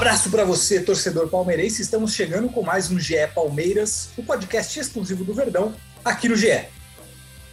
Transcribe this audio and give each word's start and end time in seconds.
Abraço 0.00 0.30
para 0.30 0.46
você, 0.46 0.80
torcedor 0.80 1.28
palmeirense. 1.28 1.82
Estamos 1.82 2.14
chegando 2.14 2.48
com 2.48 2.62
mais 2.62 2.90
um 2.90 2.98
GE 2.98 3.16
Palmeiras, 3.34 4.08
o 4.16 4.22
podcast 4.22 4.80
exclusivo 4.80 5.24
do 5.24 5.34
Verdão, 5.34 5.74
aqui 6.02 6.26
no 6.26 6.36
GE. 6.36 6.58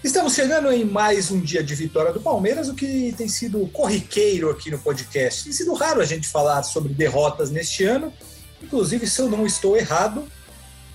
Estamos 0.02 0.34
chegando 0.34 0.72
em 0.72 0.86
mais 0.86 1.30
um 1.30 1.42
dia 1.42 1.62
de 1.62 1.76
vitória 1.76 2.14
do 2.14 2.22
Palmeiras, 2.22 2.70
o 2.70 2.74
que 2.74 3.14
tem 3.18 3.28
sido 3.28 3.68
corriqueiro 3.68 4.50
aqui 4.50 4.72
no 4.72 4.80
podcast. 4.80 5.44
Tem 5.44 5.52
sido 5.52 5.74
raro 5.74 6.00
a 6.00 6.06
gente 6.06 6.30
falar 6.30 6.64
sobre 6.64 6.94
derrotas 6.94 7.52
neste 7.52 7.84
ano. 7.84 8.14
Inclusive, 8.64 9.06
se 9.08 9.20
eu 9.20 9.30
não 9.30 9.46
estou 9.46 9.76
errado, 9.76 10.26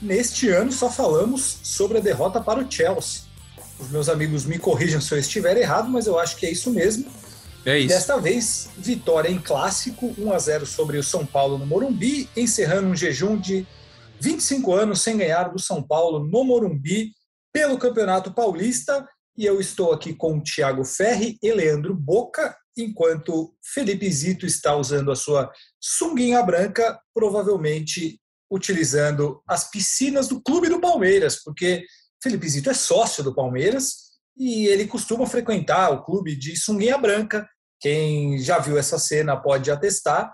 neste 0.00 0.48
ano 0.48 0.72
só 0.72 0.88
falamos 0.88 1.58
sobre 1.62 1.98
a 1.98 2.00
derrota 2.00 2.40
para 2.40 2.64
o 2.64 2.72
Chelsea. 2.72 3.24
Os 3.78 3.90
meus 3.90 4.08
amigos 4.08 4.46
me 4.46 4.58
corrijam 4.58 5.02
se 5.02 5.12
eu 5.12 5.18
estiver 5.18 5.58
errado, 5.58 5.90
mas 5.90 6.06
eu 6.06 6.18
acho 6.18 6.34
que 6.34 6.46
é 6.46 6.50
isso 6.50 6.70
mesmo. 6.70 7.04
É 7.64 7.78
isso. 7.78 7.88
Desta 7.88 8.18
vez, 8.18 8.70
vitória 8.76 9.28
em 9.28 9.38
clássico, 9.38 10.14
1 10.18 10.32
a 10.32 10.38
0 10.38 10.66
sobre 10.66 10.98
o 10.98 11.02
São 11.02 11.24
Paulo 11.24 11.58
no 11.58 11.66
Morumbi, 11.66 12.28
encerrando 12.36 12.88
um 12.88 12.96
jejum 12.96 13.38
de 13.38 13.66
25 14.20 14.74
anos 14.74 15.00
sem 15.00 15.16
ganhar 15.16 15.44
do 15.44 15.58
São 15.58 15.82
Paulo 15.82 16.24
no 16.24 16.44
Morumbi 16.44 17.12
pelo 17.52 17.78
Campeonato 17.78 18.32
Paulista. 18.32 19.06
E 19.36 19.46
eu 19.46 19.60
estou 19.60 19.92
aqui 19.92 20.14
com 20.14 20.38
o 20.38 20.42
Thiago 20.42 20.84
Ferri 20.84 21.38
e 21.42 21.52
Leandro 21.52 21.94
Boca, 21.94 22.56
enquanto 22.76 23.54
Felipe 23.62 24.10
Zito 24.10 24.44
está 24.44 24.76
usando 24.76 25.10
a 25.10 25.16
sua 25.16 25.50
sunguinha 25.80 26.42
branca, 26.42 27.00
provavelmente 27.14 28.20
utilizando 28.50 29.42
as 29.48 29.70
piscinas 29.70 30.28
do 30.28 30.40
Clube 30.42 30.68
do 30.68 30.80
Palmeiras, 30.80 31.42
porque 31.42 31.84
Felipe 32.22 32.48
Zito 32.48 32.70
é 32.70 32.74
sócio 32.74 33.24
do 33.24 33.34
Palmeiras 33.34 34.12
e 34.36 34.66
ele 34.66 34.86
costuma 34.86 35.26
frequentar 35.26 35.90
o 35.90 36.04
clube 36.04 36.36
de 36.36 36.56
sunguinha 36.56 36.98
branca. 36.98 37.48
Quem 37.82 38.38
já 38.38 38.60
viu 38.60 38.78
essa 38.78 38.98
cena 38.98 39.36
pode 39.36 39.68
atestar. 39.70 40.32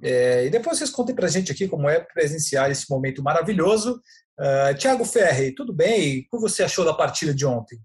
É, 0.00 0.46
e 0.46 0.50
depois 0.50 0.78
vocês 0.78 0.90
contem 0.90 1.14
para 1.14 1.26
a 1.26 1.30
gente 1.30 1.50
aqui 1.50 1.68
como 1.68 1.88
é 1.88 2.00
presenciar 2.00 2.70
esse 2.70 2.88
momento 2.88 3.22
maravilhoso. 3.22 4.00
Uh, 4.38 4.74
Tiago 4.78 5.04
Ferri, 5.04 5.52
tudo 5.54 5.72
bem? 5.72 6.20
O 6.20 6.36
que 6.36 6.40
você 6.40 6.62
achou 6.62 6.84
da 6.84 6.94
partida 6.94 7.34
de 7.34 7.44
ontem? 7.44 7.80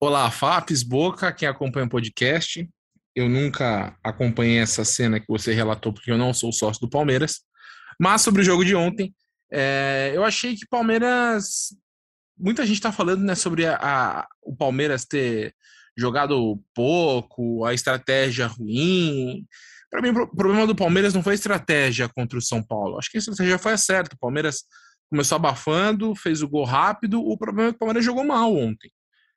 Olá, 0.00 0.30
Fapes, 0.30 0.82
Boca, 0.82 1.32
quem 1.32 1.48
acompanha 1.48 1.86
o 1.86 1.90
podcast. 1.90 2.68
Eu 3.14 3.28
nunca 3.28 3.96
acompanhei 4.02 4.58
essa 4.58 4.84
cena 4.84 5.20
que 5.20 5.26
você 5.28 5.54
relatou, 5.54 5.92
porque 5.92 6.10
eu 6.10 6.18
não 6.18 6.34
sou 6.34 6.52
sócio 6.52 6.80
do 6.80 6.90
Palmeiras. 6.90 7.40
Mas 8.00 8.22
sobre 8.22 8.42
o 8.42 8.44
jogo 8.44 8.64
de 8.64 8.74
ontem, 8.74 9.14
é, 9.52 10.10
eu 10.12 10.24
achei 10.24 10.56
que 10.56 10.66
Palmeiras 10.68 11.68
muita 12.36 12.64
gente 12.64 12.76
está 12.76 12.92
falando 12.92 13.22
né, 13.22 13.34
sobre 13.34 13.66
a, 13.66 13.76
a, 13.80 14.28
o 14.42 14.54
Palmeiras 14.54 15.04
ter 15.04 15.54
jogado 15.98 16.62
pouco, 16.72 17.64
a 17.64 17.74
estratégia 17.74 18.46
ruim. 18.46 19.44
Para 19.90 20.00
mim, 20.00 20.10
o 20.10 20.26
problema 20.28 20.66
do 20.66 20.76
Palmeiras 20.76 21.12
não 21.12 21.22
foi 21.22 21.32
a 21.32 21.34
estratégia 21.34 22.08
contra 22.08 22.38
o 22.38 22.42
São 22.42 22.62
Paulo. 22.62 22.98
Acho 22.98 23.10
que 23.10 23.16
a 23.16 23.20
estratégia 23.20 23.58
foi 23.58 23.72
a 23.72 23.78
certa. 23.78 24.14
O 24.14 24.18
Palmeiras 24.18 24.64
começou 25.10 25.36
abafando, 25.36 26.14
fez 26.14 26.40
o 26.40 26.48
gol 26.48 26.64
rápido. 26.64 27.20
O 27.20 27.36
problema 27.36 27.70
é 27.70 27.72
que 27.72 27.76
o 27.76 27.78
Palmeiras 27.80 28.04
jogou 28.04 28.24
mal 28.24 28.54
ontem. 28.54 28.92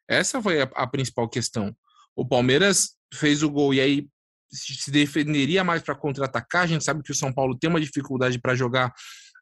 Essa 0.07 0.41
foi 0.41 0.61
a, 0.61 0.69
a 0.75 0.85
principal 0.85 1.27
questão. 1.27 1.75
O 2.15 2.27
Palmeiras 2.27 2.95
fez 3.13 3.41
o 3.41 3.49
gol 3.49 3.73
e 3.73 3.81
aí 3.81 4.07
se 4.51 4.91
defenderia 4.91 5.63
mais 5.63 5.81
para 5.81 5.95
contra-atacar. 5.95 6.63
A 6.63 6.67
gente 6.67 6.83
sabe 6.83 7.01
que 7.01 7.11
o 7.11 7.15
São 7.15 7.33
Paulo 7.33 7.57
tem 7.57 7.69
uma 7.69 7.81
dificuldade 7.81 8.37
para 8.37 8.53
jogar 8.53 8.93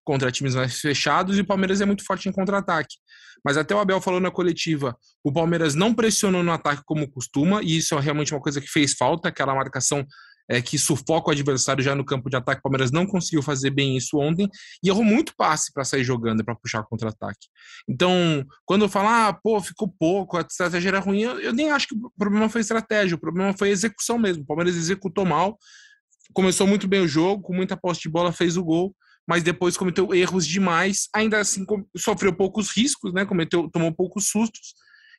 contra 0.05 0.31
times 0.31 0.55
mais 0.55 0.79
fechados 0.79 1.37
e 1.37 1.41
o 1.41 1.45
Palmeiras 1.45 1.81
é 1.81 1.85
muito 1.85 2.05
forte 2.05 2.29
em 2.29 2.31
contra-ataque. 2.31 2.95
Mas 3.43 3.57
até 3.57 3.73
o 3.73 3.79
Abel 3.79 4.01
falou 4.01 4.19
na 4.19 4.31
coletiva, 4.31 4.97
o 5.23 5.31
Palmeiras 5.31 5.75
não 5.75 5.93
pressionou 5.93 6.43
no 6.43 6.51
ataque 6.51 6.83
como 6.85 7.09
costuma, 7.09 7.61
e 7.61 7.77
isso 7.77 7.95
é 7.95 7.99
realmente 7.99 8.33
uma 8.33 8.41
coisa 8.41 8.59
que 8.59 8.67
fez 8.67 8.93
falta, 8.93 9.29
aquela 9.29 9.55
marcação 9.55 10.05
é, 10.49 10.61
que 10.61 10.79
sufoca 10.79 11.29
o 11.29 11.31
adversário 11.31 11.83
já 11.83 11.93
no 11.93 12.03
campo 12.03 12.29
de 12.29 12.35
ataque. 12.35 12.59
O 12.59 12.63
Palmeiras 12.63 12.91
não 12.91 13.05
conseguiu 13.05 13.43
fazer 13.43 13.69
bem 13.69 13.95
isso 13.95 14.17
ontem 14.17 14.49
e 14.83 14.89
errou 14.89 15.03
muito 15.03 15.33
passe 15.37 15.71
para 15.71 15.85
sair 15.85 16.03
jogando, 16.03 16.43
para 16.43 16.55
puxar 16.55 16.83
contra-ataque. 16.83 17.47
Então, 17.87 18.43
quando 18.65 18.85
eu 18.85 18.89
falo, 18.89 19.07
ah, 19.09 19.31
pô, 19.31 19.61
ficou 19.61 19.87
pouco, 19.87 20.37
a 20.37 20.41
estratégia 20.41 20.89
era 20.89 20.99
ruim, 20.99 21.21
eu, 21.21 21.39
eu 21.39 21.53
nem 21.53 21.69
acho 21.69 21.87
que 21.87 21.95
o 21.95 22.11
problema 22.17 22.49
foi 22.49 22.61
estratégia, 22.61 23.15
o 23.15 23.19
problema 23.19 23.53
foi 23.55 23.69
execução 23.69 24.17
mesmo. 24.17 24.43
O 24.43 24.45
Palmeiras 24.45 24.75
executou 24.75 25.23
mal, 25.23 25.57
começou 26.33 26.65
muito 26.65 26.87
bem 26.87 27.01
o 27.01 27.07
jogo, 27.07 27.43
com 27.43 27.53
muita 27.53 27.77
posse 27.77 28.01
de 28.01 28.09
bola, 28.09 28.33
fez 28.33 28.57
o 28.57 28.63
gol 28.63 28.95
mas 29.29 29.43
depois 29.43 29.77
cometeu 29.77 30.11
erros 30.11 30.47
demais, 30.47 31.07
ainda 31.13 31.39
assim 31.39 31.63
sofreu 31.95 32.35
poucos 32.35 32.71
riscos, 32.71 33.13
né? 33.13 33.27
Cometeu, 33.27 33.69
tomou 33.69 33.93
poucos 33.93 34.27
sustos 34.27 34.73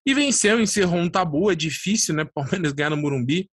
e 0.04 0.12
venceu, 0.12 0.60
encerrou 0.60 0.98
um 0.98 1.08
tabu, 1.08 1.48
é 1.48 1.54
difícil, 1.54 2.16
né? 2.16 2.24
Palmeiras 2.34 2.72
ganhar 2.72 2.90
no 2.90 2.96
Morumbi. 2.96 3.48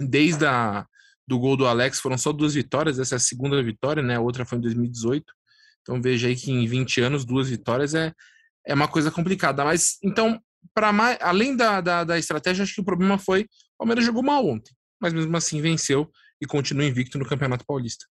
Desde 0.00 0.44
a, 0.44 0.84
do 1.24 1.38
gol 1.38 1.56
do 1.56 1.68
Alex 1.68 2.00
foram 2.00 2.18
só 2.18 2.32
duas 2.32 2.54
vitórias, 2.54 2.98
essa 2.98 3.14
é 3.14 3.18
a 3.18 3.20
segunda 3.20 3.62
vitória, 3.62 4.02
né? 4.02 4.16
A 4.16 4.20
outra 4.20 4.44
foi 4.44 4.58
em 4.58 4.62
2018. 4.62 5.24
Então 5.82 6.02
veja 6.02 6.26
aí 6.26 6.34
que 6.34 6.50
em 6.50 6.66
20 6.66 7.02
anos 7.02 7.24
duas 7.24 7.48
vitórias 7.48 7.94
é, 7.94 8.12
é 8.66 8.74
uma 8.74 8.88
coisa 8.88 9.12
complicada. 9.12 9.64
Mas 9.64 9.98
então, 10.02 10.42
para 10.74 10.90
além 11.20 11.54
da, 11.54 11.80
da, 11.80 12.02
da 12.02 12.18
estratégia, 12.18 12.64
acho 12.64 12.74
que 12.74 12.80
o 12.80 12.84
problema 12.84 13.18
foi 13.18 13.42
o 13.42 13.78
Palmeiras 13.78 14.04
jogou 14.04 14.24
mal 14.24 14.44
ontem, 14.44 14.74
mas 15.00 15.12
mesmo 15.12 15.36
assim 15.36 15.60
venceu 15.60 16.10
e 16.42 16.46
continua 16.46 16.84
invicto 16.84 17.20
no 17.20 17.24
Campeonato 17.24 17.64
Paulista. 17.64 18.04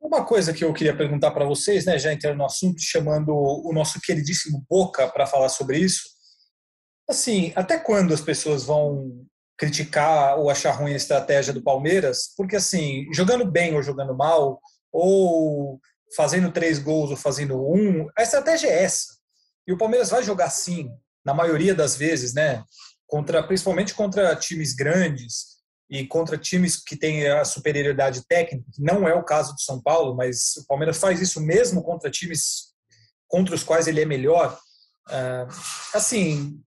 Uma 0.00 0.24
coisa 0.24 0.52
que 0.52 0.64
eu 0.64 0.72
queria 0.72 0.96
perguntar 0.96 1.30
para 1.30 1.44
vocês, 1.44 1.84
né, 1.84 1.98
já 1.98 2.12
entrando 2.12 2.38
no 2.38 2.44
assunto, 2.44 2.80
chamando 2.80 3.32
o 3.34 3.72
nosso 3.72 4.00
queridíssimo 4.00 4.64
Boca 4.68 5.08
para 5.08 5.26
falar 5.26 5.48
sobre 5.48 5.78
isso. 5.78 6.02
Assim, 7.08 7.52
até 7.56 7.78
quando 7.78 8.12
as 8.12 8.20
pessoas 8.20 8.64
vão 8.64 9.26
criticar 9.56 10.38
ou 10.38 10.50
achar 10.50 10.72
ruim 10.72 10.92
a 10.92 10.96
estratégia 10.96 11.52
do 11.52 11.62
Palmeiras? 11.62 12.34
Porque, 12.36 12.56
assim, 12.56 13.06
jogando 13.12 13.50
bem 13.50 13.74
ou 13.74 13.82
jogando 13.82 14.14
mal, 14.14 14.60
ou 14.92 15.80
fazendo 16.14 16.52
três 16.52 16.78
gols 16.78 17.10
ou 17.10 17.16
fazendo 17.16 17.60
um, 17.60 18.08
a 18.16 18.22
estratégia 18.22 18.68
é 18.68 18.84
essa. 18.84 19.16
E 19.66 19.72
o 19.72 19.78
Palmeiras 19.78 20.10
vai 20.10 20.22
jogar 20.22 20.46
assim, 20.46 20.88
na 21.24 21.34
maioria 21.34 21.74
das 21.74 21.96
vezes, 21.96 22.32
né? 22.32 22.64
Contra, 23.06 23.42
principalmente 23.42 23.94
contra 23.94 24.36
times 24.36 24.74
grandes, 24.74 25.55
e 25.88 26.06
contra 26.06 26.36
times 26.36 26.76
que 26.76 26.96
têm 26.96 27.26
a 27.28 27.44
superioridade 27.44 28.26
técnica, 28.26 28.66
que 28.72 28.82
não 28.82 29.06
é 29.06 29.14
o 29.14 29.24
caso 29.24 29.54
do 29.54 29.60
São 29.60 29.80
Paulo, 29.80 30.16
mas 30.16 30.56
o 30.56 30.66
Palmeiras 30.66 30.98
faz 30.98 31.20
isso 31.20 31.40
mesmo 31.40 31.82
contra 31.82 32.10
times 32.10 32.74
contra 33.28 33.54
os 33.54 33.62
quais 33.62 33.86
ele 33.86 34.00
é 34.00 34.04
melhor. 34.04 34.56
Uh, 35.08 35.48
assim, 35.94 36.60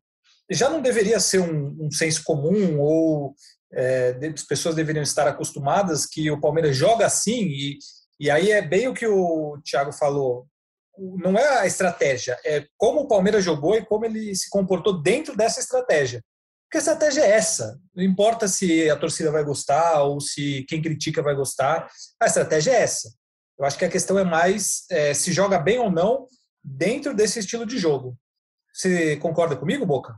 já 0.50 0.70
não 0.70 0.82
deveria 0.82 1.20
ser 1.20 1.40
um, 1.40 1.86
um 1.86 1.92
senso 1.92 2.24
comum 2.24 2.80
ou 2.80 3.34
é, 3.74 4.18
as 4.34 4.44
pessoas 4.44 4.76
deveriam 4.76 5.04
estar 5.04 5.28
acostumadas 5.28 6.06
que 6.06 6.30
o 6.32 6.40
Palmeiras 6.40 6.76
joga 6.76 7.06
assim 7.06 7.44
e, 7.44 7.78
e 8.20 8.30
aí 8.30 8.52
é 8.52 8.62
bem 8.62 8.88
o 8.88 8.94
que 8.94 9.08
o 9.08 9.60
Thiago 9.64 9.94
falou. 9.94 10.48
Não 10.98 11.38
é 11.38 11.60
a 11.60 11.66
estratégia, 11.66 12.38
é 12.44 12.66
como 12.78 13.02
o 13.02 13.08
Palmeiras 13.08 13.44
jogou 13.44 13.76
e 13.76 13.86
como 13.86 14.06
ele 14.06 14.36
se 14.36 14.50
comportou 14.50 15.02
dentro 15.02 15.36
dessa 15.36 15.60
estratégia. 15.60 16.22
Porque 16.70 16.78
a 16.78 16.82
estratégia 16.82 17.22
é 17.22 17.32
essa. 17.32 17.82
Não 17.96 18.04
importa 18.04 18.48
se 18.48 18.88
a 18.92 18.96
torcida 18.96 19.32
vai 19.32 19.44
gostar 19.44 20.04
ou 20.04 20.22
se 20.22 20.64
quem 20.70 20.80
critica 20.80 21.20
vai 21.20 21.34
gostar, 21.34 21.90
a 22.22 22.28
estratégia 22.28 22.72
é 22.72 22.84
essa. 22.84 23.12
Eu 23.58 23.66
acho 23.66 23.76
que 23.76 23.86
a 23.86 23.90
questão 23.90 24.20
é 24.20 24.24
mais 24.24 24.84
é, 24.92 25.12
se 25.16 25.34
joga 25.34 25.58
bem 25.58 25.80
ou 25.80 25.92
não 25.92 26.28
dentro 26.64 27.16
desse 27.16 27.40
estilo 27.40 27.66
de 27.66 27.80
jogo. 27.80 28.16
Você 28.72 29.18
concorda 29.18 29.56
comigo, 29.56 29.84
Boca? 29.84 30.16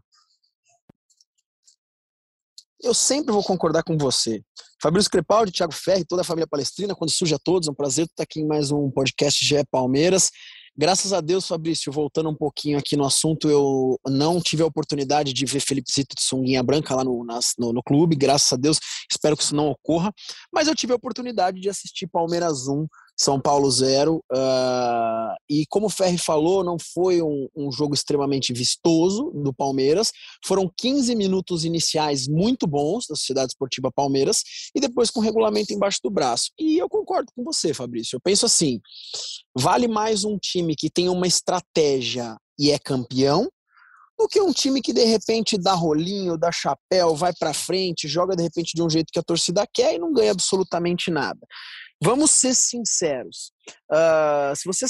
Eu 2.84 2.94
sempre 2.94 3.32
vou 3.32 3.44
concordar 3.44 3.84
com 3.84 3.98
você. 3.98 4.44
Fabrício 4.82 5.10
Crepaldi, 5.10 5.54
Thiago 5.54 5.74
Ferri, 5.74 6.04
toda 6.04 6.22
a 6.22 6.26
família 6.26 6.48
palestrina, 6.48 6.94
quando 6.94 7.12
surge 7.12 7.34
a 7.34 7.40
todos, 7.40 7.70
é 7.70 7.72
um 7.72 7.76
prazer 7.76 8.08
estar 8.08 8.24
aqui 8.24 8.42
em 8.42 8.46
mais 8.46 8.72
um 8.72 8.92
podcast 8.92 9.46
GE 9.46 9.64
Palmeiras. 9.72 10.30
Graças 10.78 11.12
a 11.12 11.20
Deus, 11.20 11.46
Fabrício, 11.46 11.92
voltando 11.92 12.30
um 12.30 12.36
pouquinho 12.36 12.78
aqui 12.78 12.96
no 12.96 13.06
assunto, 13.06 13.50
eu 13.50 14.00
não 14.08 14.40
tive 14.40 14.64
a 14.64 14.66
oportunidade 14.66 15.34
de 15.34 15.46
ver 15.46 15.60
Felipe 15.60 15.92
Zito 15.92 16.16
de 16.16 16.24
sunguinha 16.24 16.64
branca 16.64 16.96
lá 16.96 17.04
no, 17.04 17.26
no, 17.58 17.74
no, 17.74 17.84
clube, 17.84 18.16
graças 18.16 18.54
a 18.54 18.56
Deus, 18.56 18.80
espero 19.12 19.36
que 19.36 19.44
isso 19.44 19.56
não 19.56 19.68
ocorra, 19.68 20.14
mas 20.52 20.70
eu 20.70 20.76
tive 20.76 20.94
a 20.94 20.96
oportunidade 20.96 21.60
de 21.60 21.70
assistir 21.70 22.08
Palmeiras 22.08 22.70
1, 22.70 22.88
São 23.22 23.40
Paulo 23.40 23.70
0. 23.70 24.16
Uh, 24.16 24.22
ah, 24.34 25.36
e 25.48 25.64
como 25.68 25.86
o 25.86 25.90
Ferri 25.92 26.18
falou, 26.18 26.64
não 26.64 26.78
foi 26.80 27.22
um, 27.22 27.48
um, 27.56 27.72
jogo 27.72 27.94
extremamente 27.94 28.52
vistoso 28.52 29.30
do 29.36 29.54
Palmeiras. 29.54 30.12
Foram 30.44 30.68
15 30.76 31.14
minutos 31.14 31.64
iniciais 31.64 32.28
muito 32.28 32.66
bons 32.66 33.06
da 33.06 33.16
Sociedade 33.16 33.52
Esportiva 33.52 33.92
Palmeiras 33.92 34.42
e 34.74 34.80
depois 34.80 35.12
com 35.12 35.20
regulamento 35.20 35.72
embaixo 35.72 36.00
do 36.04 36.10
braço. 36.10 36.50
E 36.58 36.80
eu 36.80 36.90
concordo 36.90 37.32
com 37.36 37.44
você, 37.44 37.76
Fabrício. 37.76 38.16
Eu 38.16 38.20
penso 38.20 38.48
assim: 38.48 38.82
vale 39.56 39.88
mais 39.88 40.26
um 40.26 40.36
time 40.40 40.76
que 40.76 40.90
tem 40.90 41.08
uma 41.08 41.28
estratégia 41.28 42.36
e 42.58 42.72
é 42.72 42.80
campeão 42.80 43.48
do 44.18 44.28
que 44.28 44.42
um 44.42 44.52
time 44.52 44.82
que 44.82 44.94
de 44.94 45.06
repente 45.06 45.60
dá 45.60 45.74
rolinho, 45.74 46.40
dá 46.40 46.52
chapéu, 46.52 47.16
vai 47.16 47.34
para 47.40 47.54
frente, 47.54 48.08
joga 48.08 48.36
de 48.36 48.42
repente 48.42 48.74
de 48.74 48.82
um 48.82 48.90
jeito 48.90 49.12
que 49.12 49.20
a 49.20 49.24
torcida 49.24 49.68
quer 49.72 49.94
e 49.94 50.00
não 50.00 50.12
ganha 50.12 50.32
absolutamente 50.32 51.12
nada. 51.12 51.40
Vamos 52.04 52.32
ser 52.32 52.56
sinceros. 52.56 53.52
Uh, 53.92 54.56
se 54.56 54.66
você 54.66 54.86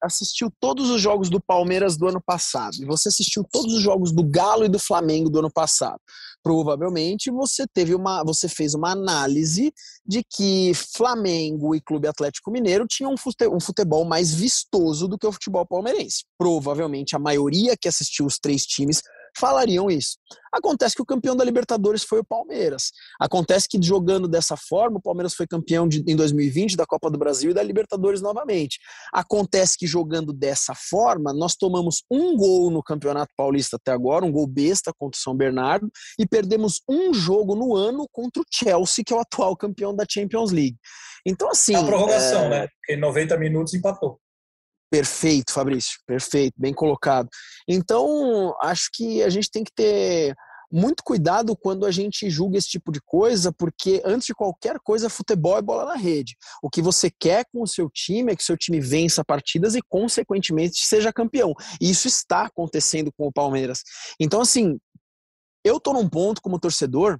assistiu 0.00 0.48
todos 0.60 0.90
os 0.90 1.00
jogos 1.00 1.28
do 1.28 1.40
Palmeiras 1.40 1.96
do 1.96 2.06
ano 2.06 2.22
passado 2.24 2.76
e 2.80 2.84
você 2.84 3.08
assistiu 3.08 3.44
todos 3.50 3.74
os 3.74 3.82
jogos 3.82 4.12
do 4.12 4.22
Galo 4.22 4.64
e 4.64 4.68
do 4.68 4.78
Flamengo 4.78 5.28
do 5.28 5.40
ano 5.40 5.50
passado, 5.50 5.98
provavelmente 6.40 7.32
você 7.32 7.66
teve 7.66 7.96
uma, 7.96 8.22
você 8.22 8.48
fez 8.48 8.74
uma 8.74 8.92
análise 8.92 9.72
de 10.06 10.22
que 10.22 10.72
Flamengo 10.94 11.74
e 11.74 11.80
Clube 11.80 12.06
Atlético 12.06 12.52
Mineiro 12.52 12.86
tinham 12.86 13.12
um 13.12 13.60
futebol 13.60 14.04
mais 14.04 14.32
vistoso 14.32 15.08
do 15.08 15.18
que 15.18 15.26
o 15.26 15.32
futebol 15.32 15.66
palmeirense. 15.66 16.24
Provavelmente 16.38 17.16
a 17.16 17.18
maioria 17.18 17.76
que 17.76 17.88
assistiu 17.88 18.24
os 18.24 18.38
três 18.38 18.64
times 18.64 19.02
falariam 19.36 19.90
isso. 19.90 20.16
Acontece 20.52 20.94
que 20.94 21.02
o 21.02 21.06
campeão 21.06 21.34
da 21.34 21.44
Libertadores 21.44 22.02
foi 22.02 22.20
o 22.20 22.24
Palmeiras. 22.24 22.90
Acontece 23.18 23.66
que 23.68 23.80
jogando 23.82 24.28
dessa 24.28 24.56
forma, 24.56 24.98
o 24.98 25.02
Palmeiras 25.02 25.34
foi 25.34 25.46
campeão 25.46 25.88
de, 25.88 26.04
em 26.06 26.14
2020 26.14 26.76
da 26.76 26.84
Copa 26.84 27.10
do 27.10 27.18
Brasil 27.18 27.50
e 27.50 27.54
da 27.54 27.62
Libertadores 27.62 28.20
novamente. 28.20 28.78
Acontece 29.12 29.78
que 29.78 29.86
jogando 29.86 30.32
dessa 30.32 30.74
forma, 30.74 31.32
nós 31.32 31.54
tomamos 31.56 32.02
um 32.10 32.36
gol 32.36 32.70
no 32.70 32.82
Campeonato 32.82 33.32
Paulista 33.36 33.76
até 33.76 33.92
agora, 33.92 34.24
um 34.24 34.32
gol 34.32 34.46
besta 34.46 34.92
contra 34.98 35.18
o 35.18 35.22
São 35.22 35.34
Bernardo, 35.34 35.90
e 36.18 36.26
perdemos 36.26 36.82
um 36.88 37.14
jogo 37.14 37.54
no 37.54 37.74
ano 37.74 38.06
contra 38.12 38.42
o 38.42 38.46
Chelsea, 38.50 39.04
que 39.04 39.12
é 39.12 39.16
o 39.16 39.20
atual 39.20 39.56
campeão 39.56 39.94
da 39.94 40.04
Champions 40.08 40.50
League. 40.50 40.76
Então, 41.24 41.50
assim. 41.50 41.74
É 41.74 41.78
a 41.78 41.84
prorrogação, 41.84 42.44
é... 42.44 42.48
né? 42.48 42.68
Porque 42.68 42.94
em 42.94 43.00
90 43.00 43.36
minutos 43.38 43.74
empatou. 43.74 44.18
Perfeito, 44.92 45.54
Fabrício, 45.54 45.98
perfeito, 46.06 46.52
bem 46.58 46.74
colocado. 46.74 47.26
Então, 47.66 48.54
acho 48.60 48.90
que 48.92 49.22
a 49.22 49.30
gente 49.30 49.50
tem 49.50 49.64
que 49.64 49.72
ter 49.74 50.34
muito 50.70 51.02
cuidado 51.02 51.56
quando 51.56 51.86
a 51.86 51.90
gente 51.90 52.28
julga 52.28 52.58
esse 52.58 52.68
tipo 52.68 52.92
de 52.92 53.00
coisa, 53.00 53.50
porque 53.50 54.02
antes 54.04 54.26
de 54.26 54.34
qualquer 54.34 54.78
coisa, 54.84 55.08
futebol 55.08 55.56
é 55.56 55.62
bola 55.62 55.86
na 55.86 55.96
rede. 55.96 56.36
O 56.62 56.68
que 56.68 56.82
você 56.82 57.10
quer 57.10 57.46
com 57.50 57.62
o 57.62 57.66
seu 57.66 57.88
time 57.88 58.32
é 58.32 58.36
que 58.36 58.42
o 58.42 58.44
seu 58.44 58.54
time 58.54 58.80
vença 58.80 59.24
partidas 59.24 59.74
e, 59.74 59.80
consequentemente, 59.80 60.84
seja 60.84 61.10
campeão. 61.10 61.54
E 61.80 61.90
isso 61.90 62.06
está 62.06 62.44
acontecendo 62.44 63.10
com 63.16 63.26
o 63.26 63.32
Palmeiras. 63.32 63.80
Então, 64.20 64.42
assim, 64.42 64.78
eu 65.64 65.80
tô 65.80 65.94
num 65.94 66.06
ponto 66.06 66.42
como 66.42 66.60
torcedor 66.60 67.18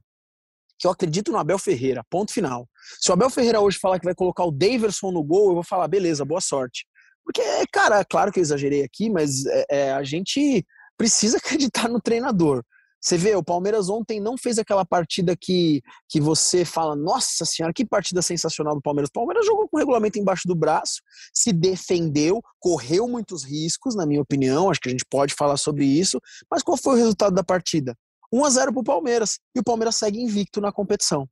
que 0.78 0.86
eu 0.86 0.90
acredito 0.90 1.32
no 1.32 1.38
Abel 1.38 1.58
Ferreira, 1.58 2.04
ponto 2.10 2.34
final. 2.34 2.68
Se 3.00 3.10
o 3.10 3.14
Abel 3.14 3.30
Ferreira 3.30 3.60
hoje 3.60 3.78
falar 3.78 3.98
que 3.98 4.04
vai 4.04 4.14
colocar 4.14 4.44
o 4.44 4.50
Daverson 4.50 5.10
no 5.10 5.24
gol, 5.24 5.48
eu 5.48 5.54
vou 5.54 5.64
falar, 5.64 5.88
beleza, 5.88 6.22
boa 6.22 6.40
sorte. 6.42 6.84
Porque, 7.24 7.42
cara, 7.72 8.04
claro 8.04 8.32
que 8.32 8.38
eu 8.38 8.42
exagerei 8.42 8.82
aqui, 8.82 9.10
mas 9.10 9.46
é, 9.46 9.66
é, 9.68 9.92
a 9.92 10.02
gente 10.02 10.64
precisa 10.96 11.36
acreditar 11.42 11.88
no 11.88 12.00
treinador. 12.00 12.64
Você 13.00 13.18
vê, 13.18 13.34
o 13.34 13.42
Palmeiras 13.42 13.88
ontem 13.88 14.20
não 14.20 14.38
fez 14.38 14.60
aquela 14.60 14.84
partida 14.84 15.36
que, 15.36 15.82
que 16.08 16.20
você 16.20 16.64
fala, 16.64 16.94
nossa 16.94 17.44
senhora, 17.44 17.72
que 17.74 17.84
partida 17.84 18.22
sensacional 18.22 18.76
do 18.76 18.80
Palmeiras. 18.80 19.08
O 19.08 19.12
Palmeiras 19.12 19.44
jogou 19.44 19.68
com 19.68 19.76
o 19.76 19.80
regulamento 19.80 20.20
embaixo 20.20 20.46
do 20.46 20.54
braço, 20.54 21.02
se 21.34 21.52
defendeu, 21.52 22.40
correu 22.60 23.08
muitos 23.08 23.42
riscos, 23.42 23.96
na 23.96 24.06
minha 24.06 24.22
opinião, 24.22 24.70
acho 24.70 24.80
que 24.80 24.88
a 24.88 24.92
gente 24.92 25.04
pode 25.10 25.34
falar 25.34 25.56
sobre 25.56 25.84
isso. 25.84 26.20
Mas 26.48 26.62
qual 26.62 26.76
foi 26.76 26.94
o 26.94 26.98
resultado 26.98 27.34
da 27.34 27.42
partida? 27.42 27.96
1 28.32 28.44
a 28.44 28.50
0 28.50 28.72
para 28.72 28.80
o 28.80 28.84
Palmeiras. 28.84 29.40
E 29.52 29.58
o 29.58 29.64
Palmeiras 29.64 29.96
segue 29.96 30.22
invicto 30.22 30.60
na 30.60 30.70
competição. 30.70 31.28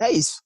É 0.00 0.10
isso. 0.10 0.42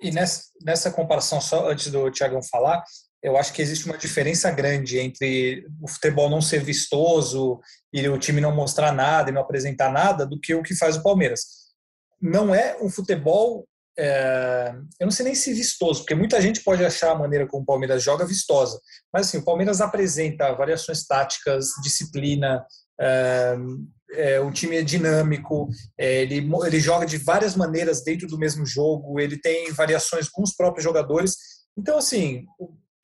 E 0.00 0.10
nessa, 0.10 0.50
nessa 0.60 0.90
comparação, 0.90 1.40
só 1.40 1.70
antes 1.70 1.92
do 1.92 2.10
Tiagão 2.10 2.42
falar, 2.42 2.82
eu 3.22 3.36
acho 3.36 3.52
que 3.52 3.62
existe 3.62 3.86
uma 3.86 3.96
diferença 3.96 4.50
grande 4.50 4.98
entre 4.98 5.66
o 5.80 5.88
futebol 5.88 6.28
não 6.28 6.42
ser 6.42 6.62
vistoso 6.64 7.60
e 7.92 8.06
o 8.08 8.18
time 8.18 8.40
não 8.40 8.54
mostrar 8.54 8.92
nada 8.92 9.30
e 9.30 9.32
não 9.32 9.42
apresentar 9.42 9.92
nada 9.92 10.26
do 10.26 10.38
que 10.40 10.54
o 10.54 10.62
que 10.62 10.74
faz 10.74 10.96
o 10.96 11.02
Palmeiras. 11.02 11.40
Não 12.20 12.52
é 12.52 12.76
um 12.82 12.90
futebol, 12.90 13.64
é, 13.96 14.74
eu 14.98 15.04
não 15.04 15.12
sei 15.12 15.24
nem 15.24 15.34
se 15.36 15.54
vistoso, 15.54 16.00
porque 16.00 16.16
muita 16.16 16.40
gente 16.40 16.64
pode 16.64 16.84
achar 16.84 17.12
a 17.12 17.18
maneira 17.18 17.46
como 17.46 17.62
o 17.62 17.66
Palmeiras 17.66 18.02
joga 18.02 18.26
vistosa, 18.26 18.80
mas 19.12 19.28
assim, 19.28 19.38
o 19.38 19.44
Palmeiras 19.44 19.80
apresenta 19.80 20.52
variações 20.54 21.06
táticas, 21.06 21.68
disciplina, 21.82 22.64
é, 23.00 23.56
é, 24.14 24.40
o 24.40 24.50
time 24.50 24.76
é 24.76 24.82
dinâmico, 24.82 25.68
é, 25.96 26.22
ele, 26.22 26.48
ele 26.66 26.80
joga 26.80 27.06
de 27.06 27.18
várias 27.18 27.54
maneiras 27.54 28.02
dentro 28.02 28.26
do 28.26 28.38
mesmo 28.38 28.66
jogo, 28.66 29.20
ele 29.20 29.40
tem 29.40 29.72
variações 29.72 30.28
com 30.28 30.42
os 30.42 30.54
próprios 30.54 30.84
jogadores. 30.84 31.36
Então, 31.76 31.96
assim, 31.96 32.44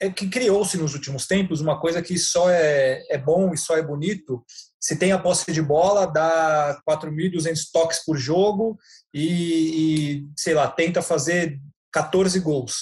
é 0.00 0.10
que 0.10 0.28
criou-se 0.28 0.76
nos 0.76 0.94
últimos 0.94 1.26
tempos 1.26 1.60
uma 1.60 1.80
coisa 1.80 2.00
que 2.00 2.16
só 2.16 2.48
é, 2.50 3.04
é 3.10 3.18
bom 3.18 3.52
e 3.52 3.58
só 3.58 3.76
é 3.76 3.82
bonito 3.82 4.44
se 4.80 4.96
tem 4.96 5.12
a 5.12 5.18
posse 5.18 5.52
de 5.52 5.60
bola, 5.60 6.06
dá 6.06 6.80
4.200 6.88 7.70
toques 7.72 8.04
por 8.04 8.16
jogo 8.16 8.78
e, 9.12 10.20
e, 10.20 10.28
sei 10.36 10.54
lá, 10.54 10.68
tenta 10.68 11.02
fazer 11.02 11.60
14 11.92 12.38
gols. 12.40 12.74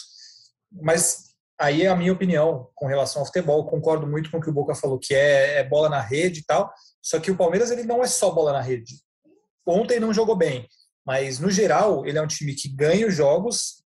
Mas 0.70 1.30
aí 1.58 1.82
é 1.82 1.88
a 1.88 1.96
minha 1.96 2.12
opinião 2.12 2.68
com 2.74 2.86
relação 2.86 3.22
ao 3.22 3.26
futebol. 3.26 3.66
Concordo 3.66 4.06
muito 4.06 4.30
com 4.30 4.36
o 4.36 4.40
que 4.40 4.50
o 4.50 4.52
Boca 4.52 4.74
falou, 4.74 4.98
que 4.98 5.14
é, 5.14 5.58
é 5.58 5.64
bola 5.64 5.88
na 5.88 6.00
rede 6.00 6.40
e 6.40 6.44
tal. 6.44 6.70
Só 7.02 7.18
que 7.18 7.30
o 7.30 7.36
Palmeiras 7.36 7.70
ele 7.70 7.84
não 7.84 8.02
é 8.02 8.06
só 8.06 8.30
bola 8.30 8.52
na 8.52 8.60
rede. 8.60 8.96
Ontem 9.66 9.98
não 9.98 10.12
jogou 10.12 10.36
bem, 10.36 10.68
mas 11.04 11.38
no 11.38 11.50
geral 11.50 12.06
ele 12.06 12.18
é 12.18 12.22
um 12.22 12.26
time 12.26 12.54
que 12.54 12.68
ganha 12.68 13.06
os 13.06 13.14
jogos, 13.14 13.82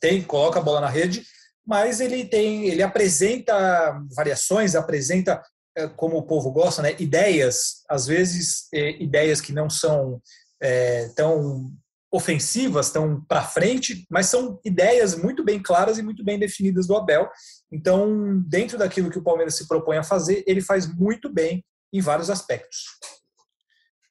tem 0.00 0.22
coloca 0.22 0.58
a 0.58 0.62
bola 0.62 0.80
na 0.80 0.88
rede 0.88 1.24
mas 1.68 2.00
ele 2.00 2.24
tem, 2.24 2.64
ele 2.64 2.82
apresenta 2.82 4.02
variações, 4.16 4.74
apresenta 4.74 5.42
é, 5.76 5.86
como 5.86 6.16
o 6.16 6.22
povo 6.22 6.50
gosta, 6.50 6.80
né, 6.80 6.96
ideias, 6.98 7.84
às 7.86 8.06
vezes 8.06 8.68
é, 8.72 9.02
ideias 9.02 9.38
que 9.38 9.52
não 9.52 9.68
são 9.68 10.18
é, 10.62 11.08
tão 11.08 11.70
ofensivas, 12.10 12.90
tão 12.90 13.22
para 13.26 13.42
frente, 13.42 14.06
mas 14.08 14.28
são 14.28 14.58
ideias 14.64 15.14
muito 15.14 15.44
bem 15.44 15.62
claras 15.62 15.98
e 15.98 16.02
muito 16.02 16.24
bem 16.24 16.38
definidas 16.38 16.86
do 16.86 16.96
Abel. 16.96 17.28
Então, 17.70 18.40
dentro 18.48 18.78
daquilo 18.78 19.10
que 19.10 19.18
o 19.18 19.22
Palmeiras 19.22 19.54
se 19.54 19.68
propõe 19.68 19.98
a 19.98 20.02
fazer, 20.02 20.42
ele 20.46 20.62
faz 20.62 20.86
muito 20.86 21.30
bem 21.30 21.62
em 21.92 22.00
vários 22.00 22.30
aspectos. 22.30 22.84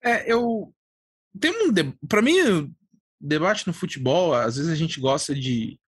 É, 0.04 0.32
eu 0.32 0.72
tem 1.42 1.52
um 1.52 1.74
para 2.08 2.22
mim 2.22 2.72
debate 3.20 3.66
no 3.66 3.74
futebol, 3.74 4.36
às 4.36 4.58
vezes 4.58 4.72
a 4.72 4.76
gente 4.76 5.00
gosta 5.00 5.34
de 5.34 5.80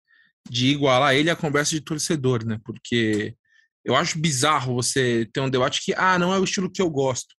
de 0.48 0.68
igualar 0.68 1.14
ele 1.14 1.30
à 1.30 1.36
conversa 1.36 1.70
de 1.70 1.80
torcedor, 1.80 2.44
né? 2.44 2.58
Porque 2.64 3.34
eu 3.84 3.94
acho 3.94 4.18
bizarro 4.18 4.74
você 4.74 5.28
ter 5.32 5.40
um 5.40 5.50
debate 5.50 5.80
que, 5.82 5.94
ah, 5.94 6.18
não 6.18 6.32
é 6.34 6.38
o 6.38 6.44
estilo 6.44 6.70
que 6.70 6.82
eu 6.82 6.90
gosto. 6.90 7.34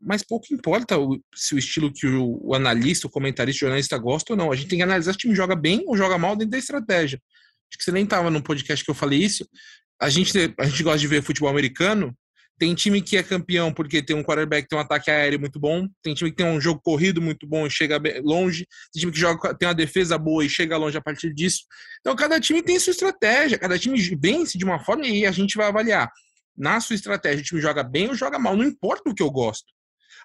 Mas 0.00 0.22
pouco 0.22 0.52
importa 0.52 0.98
o, 0.98 1.18
se 1.34 1.54
o 1.54 1.58
estilo 1.58 1.92
que 1.92 2.06
o, 2.06 2.38
o, 2.42 2.54
analista, 2.54 3.06
o 3.06 3.10
comentarista, 3.10 3.58
o 3.58 3.66
jornalista 3.66 3.96
gosta 3.98 4.32
ou 4.32 4.36
não. 4.36 4.52
A 4.52 4.56
gente 4.56 4.68
tem 4.68 4.78
que 4.78 4.82
analisar 4.82 5.12
se 5.12 5.16
o 5.16 5.20
time 5.20 5.34
joga 5.34 5.56
bem 5.56 5.82
ou 5.86 5.96
joga 5.96 6.18
mal 6.18 6.36
dentro 6.36 6.50
da 6.50 6.58
estratégia. 6.58 7.20
Acho 7.70 7.78
que 7.78 7.84
você 7.84 7.92
nem 7.92 8.04
estava 8.04 8.30
no 8.30 8.42
podcast 8.42 8.84
que 8.84 8.90
eu 8.90 8.94
falei 8.94 9.20
isso. 9.20 9.48
A 10.00 10.10
gente, 10.10 10.32
a 10.58 10.66
gente 10.66 10.82
gosta 10.82 10.98
de 10.98 11.06
ver 11.06 11.22
futebol 11.22 11.48
americano 11.48 12.14
tem 12.58 12.74
time 12.74 13.02
que 13.02 13.16
é 13.16 13.22
campeão 13.22 13.72
porque 13.72 14.00
tem 14.02 14.14
um 14.14 14.22
quarterback, 14.22 14.68
tem 14.68 14.78
um 14.78 14.82
ataque 14.82 15.10
aéreo 15.10 15.40
muito 15.40 15.58
bom. 15.58 15.88
Tem 16.02 16.14
time 16.14 16.30
que 16.30 16.36
tem 16.36 16.46
um 16.46 16.60
jogo 16.60 16.80
corrido 16.82 17.20
muito 17.20 17.46
bom 17.46 17.66
e 17.66 17.70
chega 17.70 18.00
longe. 18.22 18.66
Tem 18.92 19.00
time 19.00 19.12
que 19.12 19.18
joga, 19.18 19.54
tem 19.54 19.66
uma 19.66 19.74
defesa 19.74 20.16
boa 20.16 20.44
e 20.44 20.48
chega 20.48 20.76
longe 20.76 20.96
a 20.96 21.02
partir 21.02 21.34
disso. 21.34 21.62
Então, 22.00 22.14
cada 22.14 22.38
time 22.38 22.62
tem 22.62 22.78
sua 22.78 22.92
estratégia. 22.92 23.58
Cada 23.58 23.78
time 23.78 24.00
vence 24.20 24.56
de 24.56 24.64
uma 24.64 24.78
forma 24.78 25.06
e 25.06 25.26
a 25.26 25.32
gente 25.32 25.56
vai 25.56 25.66
avaliar. 25.66 26.08
Na 26.56 26.80
sua 26.80 26.94
estratégia, 26.94 27.40
o 27.40 27.44
time 27.44 27.60
joga 27.60 27.82
bem 27.82 28.08
ou 28.08 28.14
joga 28.14 28.38
mal. 28.38 28.56
Não 28.56 28.64
importa 28.64 29.10
o 29.10 29.14
que 29.14 29.22
eu 29.22 29.30
gosto. 29.30 29.66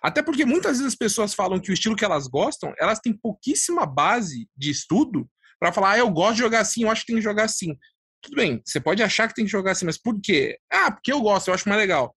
Até 0.01 0.21
porque 0.21 0.45
muitas 0.45 0.77
vezes 0.77 0.93
as 0.93 0.95
pessoas 0.95 1.33
falam 1.33 1.59
que 1.59 1.71
o 1.71 1.73
estilo 1.73 1.95
que 1.95 2.05
elas 2.05 2.27
gostam, 2.27 2.73
elas 2.79 2.99
têm 2.99 3.11
pouquíssima 3.11 3.85
base 3.87 4.47
de 4.55 4.69
estudo 4.69 5.27
para 5.59 5.73
falar, 5.73 5.91
ah, 5.91 5.97
eu 5.97 6.09
gosto 6.09 6.35
de 6.35 6.39
jogar 6.39 6.61
assim, 6.61 6.83
eu 6.83 6.91
acho 6.91 7.01
que 7.01 7.07
tem 7.07 7.15
que 7.17 7.21
jogar 7.21 7.45
assim. 7.45 7.75
Tudo 8.21 8.35
bem, 8.35 8.61
você 8.63 8.79
pode 8.79 9.01
achar 9.01 9.27
que 9.27 9.33
tem 9.33 9.45
que 9.45 9.51
jogar 9.51 9.71
assim, 9.71 9.85
mas 9.85 9.97
por 9.97 10.19
quê? 10.21 10.57
Ah, 10.71 10.91
porque 10.91 11.11
eu 11.11 11.19
gosto, 11.21 11.47
eu 11.47 11.53
acho 11.53 11.67
mais 11.67 11.81
legal. 11.81 12.15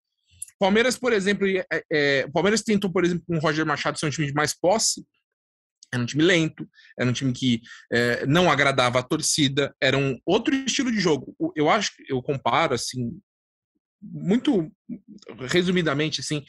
Palmeiras, 0.63 0.97
por 0.97 1.13
exemplo, 1.13 1.45
é, 1.45 1.67
é, 1.91 2.29
Palmeiras 2.29 2.63
tentou, 2.63 2.89
por 2.89 3.05
exemplo, 3.05 3.25
com 3.27 3.37
o 3.37 3.41
Roger 3.41 3.67
Machado 3.67 3.99
ser 3.99 4.07
um 4.07 4.11
time 4.11 4.29
de 4.29 4.33
mais 4.33 4.55
posse. 4.55 5.05
Era 5.93 6.01
um 6.01 6.07
time 6.07 6.23
lento, 6.23 6.69
era 6.97 7.11
um 7.11 7.13
time 7.13 7.33
que 7.33 7.61
é, 7.93 8.25
não 8.27 8.49
agradava 8.49 9.01
a 9.01 9.03
torcida, 9.03 9.75
era 9.83 9.99
um 9.99 10.17
outro 10.25 10.55
estilo 10.55 10.93
de 10.93 11.01
jogo. 11.01 11.35
Eu 11.57 11.69
acho 11.69 11.97
que 11.97 12.05
eu 12.13 12.23
comparo 12.23 12.75
assim, 12.75 13.21
muito 14.01 14.73
resumidamente 15.49 16.21
assim, 16.21 16.45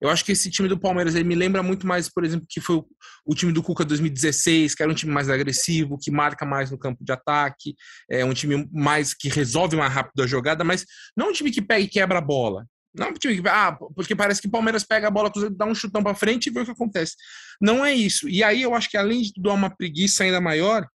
Eu 0.00 0.10
acho 0.10 0.24
que 0.24 0.30
esse 0.30 0.48
time 0.48 0.68
do 0.68 0.78
Palmeiras 0.78 1.16
ele 1.16 1.24
me 1.24 1.34
lembra 1.34 1.60
muito 1.60 1.88
mais, 1.88 2.08
por 2.08 2.24
exemplo, 2.24 2.46
que 2.48 2.60
foi 2.60 2.76
o, 2.76 2.86
o, 3.24 3.34
time 3.34 3.52
do 3.52 3.64
Cuca 3.64 3.84
2016, 3.84 4.76
que 4.76 4.82
era 4.82 4.92
um 4.92 4.94
time 4.94 5.12
mais 5.12 5.28
agressivo, 5.28 5.98
que 6.00 6.10
marca 6.12 6.46
mais 6.46 6.70
no 6.70 6.78
campo 6.78 7.04
de 7.04 7.12
ataque, 7.12 7.74
é 8.08 8.24
um 8.24 8.32
time 8.32 8.68
mais 8.72 9.12
que 9.12 9.28
resolve 9.28 9.76
mais 9.76 9.92
rápido 9.92 10.22
a 10.22 10.26
jogada, 10.26 10.62
mas 10.62 10.86
não 11.16 11.30
um 11.30 11.32
time 11.32 11.50
que 11.50 11.60
pega 11.60 11.80
e 11.80 11.88
quebra 11.88 12.18
a 12.18 12.22
bola. 12.22 12.64
Não, 12.96 13.12
porque, 13.12 13.42
ah, 13.48 13.72
porque 13.94 14.16
parece 14.16 14.40
que 14.40 14.48
o 14.48 14.50
Palmeiras 14.50 14.84
pega 14.84 15.08
a 15.08 15.10
bola, 15.10 15.30
dá 15.52 15.66
um 15.66 15.74
chutão 15.74 16.02
para 16.02 16.14
frente 16.14 16.46
e 16.46 16.50
vê 16.50 16.60
o 16.60 16.64
que 16.64 16.70
acontece. 16.70 17.14
Não 17.60 17.84
é 17.84 17.94
isso. 17.94 18.28
E 18.28 18.42
aí 18.42 18.62
eu 18.62 18.74
acho 18.74 18.90
que 18.90 18.96
além 18.96 19.22
de 19.22 19.32
dar 19.36 19.52
uma 19.52 19.74
preguiça 19.74 20.24
ainda 20.24 20.40
maior, 20.40 20.86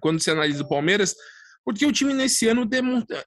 quando 0.00 0.20
você 0.20 0.30
analisa 0.30 0.62
o 0.62 0.68
Palmeiras, 0.68 1.14
porque 1.64 1.86
o 1.86 1.92
time 1.92 2.12
nesse 2.12 2.46
ano 2.46 2.68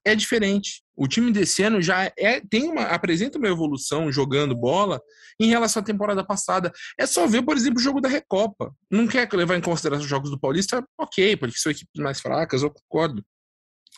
é 0.04 0.14
diferente. 0.14 0.82
O 0.96 1.08
time 1.08 1.32
desse 1.32 1.62
ano 1.62 1.82
já 1.82 2.04
é, 2.16 2.40
tem 2.48 2.68
uma, 2.68 2.82
apresenta 2.82 3.36
uma 3.36 3.48
evolução 3.48 4.12
jogando 4.12 4.54
bola 4.54 5.00
em 5.40 5.48
relação 5.48 5.82
à 5.82 5.84
temporada 5.84 6.24
passada. 6.24 6.72
É 6.96 7.04
só 7.04 7.26
ver, 7.26 7.42
por 7.42 7.56
exemplo, 7.56 7.80
o 7.80 7.82
jogo 7.82 8.00
da 8.00 8.08
Recopa. 8.08 8.72
Não 8.88 9.08
quer 9.08 9.28
levar 9.32 9.56
em 9.56 9.60
consideração 9.60 10.04
os 10.04 10.08
jogos 10.08 10.30
do 10.30 10.38
Paulista? 10.38 10.86
Ok, 10.96 11.36
porque 11.36 11.58
são 11.58 11.72
equipes 11.72 12.00
mais 12.00 12.20
fracas, 12.20 12.62
eu 12.62 12.70
concordo. 12.70 13.24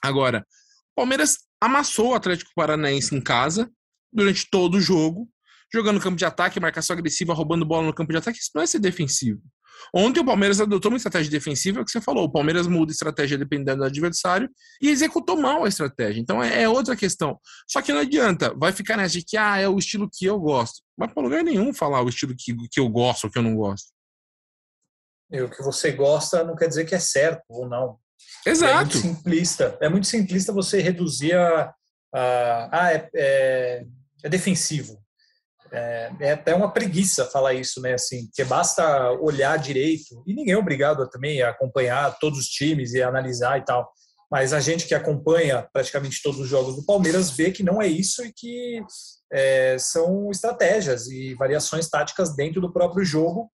Agora, 0.02 0.46
o 0.92 0.94
Palmeiras 0.96 1.38
amassou 1.60 2.10
o 2.10 2.14
Atlético 2.14 2.50
Paranaense 2.54 3.14
em 3.14 3.20
casa, 3.20 3.70
durante 4.12 4.48
todo 4.50 4.76
o 4.76 4.80
jogo, 4.80 5.28
jogando 5.72 5.96
no 5.96 6.02
campo 6.02 6.16
de 6.16 6.24
ataque, 6.24 6.60
marcação 6.60 6.94
agressiva, 6.94 7.34
roubando 7.34 7.64
bola 7.64 7.86
no 7.86 7.94
campo 7.94 8.12
de 8.12 8.18
ataque. 8.18 8.38
Isso 8.38 8.50
não 8.54 8.62
é 8.62 8.66
ser 8.66 8.78
defensivo. 8.78 9.40
Ontem 9.94 10.20
o 10.20 10.24
Palmeiras 10.24 10.60
adotou 10.60 10.90
uma 10.90 10.96
estratégia 10.96 11.30
defensiva, 11.30 11.78
é 11.78 11.82
o 11.82 11.84
que 11.84 11.90
você 11.90 12.00
falou. 12.00 12.24
O 12.24 12.30
Palmeiras 12.30 12.66
muda 12.66 12.90
a 12.90 12.94
estratégia 12.94 13.38
dependendo 13.38 13.78
do 13.78 13.84
adversário 13.84 14.48
e 14.80 14.88
executou 14.88 15.36
mal 15.36 15.64
a 15.64 15.68
estratégia. 15.68 16.20
Então 16.20 16.42
é, 16.42 16.62
é 16.62 16.68
outra 16.68 16.94
questão. 16.94 17.38
Só 17.68 17.80
que 17.80 17.92
não 17.92 18.00
adianta, 18.00 18.54
vai 18.56 18.72
ficar 18.72 18.96
nessa 18.96 19.18
de 19.18 19.24
que 19.24 19.36
ah, 19.36 19.58
é 19.58 19.68
o 19.68 19.78
estilo 19.78 20.08
que 20.12 20.26
eu 20.26 20.38
gosto. 20.38 20.82
Mas 20.96 21.12
para 21.12 21.22
lugar 21.22 21.42
nenhum 21.42 21.72
falar 21.72 22.02
o 22.02 22.08
estilo 22.08 22.34
que, 22.36 22.54
que 22.70 22.80
eu 22.80 22.88
gosto 22.88 23.24
ou 23.24 23.30
que 23.30 23.38
eu 23.38 23.42
não 23.42 23.56
gosto. 23.56 23.90
E 25.32 25.40
o 25.40 25.48
que 25.48 25.62
você 25.62 25.92
gosta 25.92 26.44
não 26.44 26.56
quer 26.56 26.68
dizer 26.68 26.84
que 26.84 26.94
é 26.94 26.98
certo 26.98 27.42
ou 27.48 27.68
não. 27.68 27.98
Exato. 28.44 28.72
É 28.72 28.76
muito 28.76 28.98
simplista. 28.98 29.78
É 29.80 29.88
muito 29.88 30.06
simplista 30.06 30.52
você 30.52 30.80
reduzir 30.80 31.34
a. 31.34 31.74
a 32.12 32.68
ah, 32.72 32.92
é, 32.92 33.10
é 33.14 33.86
é 34.24 34.28
defensivo. 34.28 34.98
É, 35.72 36.10
é, 36.20 36.32
até 36.32 36.54
uma 36.54 36.72
preguiça 36.72 37.26
falar 37.26 37.54
isso, 37.54 37.80
né? 37.80 37.94
Assim, 37.94 38.28
que 38.34 38.42
basta 38.44 39.12
olhar 39.12 39.56
direito 39.56 40.22
e 40.26 40.34
ninguém 40.34 40.54
é 40.54 40.58
obrigado 40.58 41.08
também 41.08 41.42
a 41.42 41.50
acompanhar 41.50 42.18
todos 42.18 42.40
os 42.40 42.46
times 42.46 42.92
e 42.92 43.02
analisar 43.02 43.58
e 43.58 43.64
tal. 43.64 43.90
Mas 44.30 44.52
a 44.52 44.60
gente 44.60 44.86
que 44.86 44.94
acompanha 44.94 45.68
praticamente 45.72 46.22
todos 46.22 46.40
os 46.40 46.48
jogos 46.48 46.76
do 46.76 46.84
Palmeiras 46.84 47.30
vê 47.30 47.50
que 47.50 47.62
não 47.62 47.80
é 47.82 47.86
isso 47.86 48.24
e 48.24 48.32
que 48.32 48.80
é, 49.32 49.76
são 49.78 50.30
estratégias 50.30 51.08
e 51.08 51.34
variações 51.34 51.88
táticas 51.88 52.34
dentro 52.34 52.60
do 52.60 52.72
próprio 52.72 53.04
jogo 53.04 53.50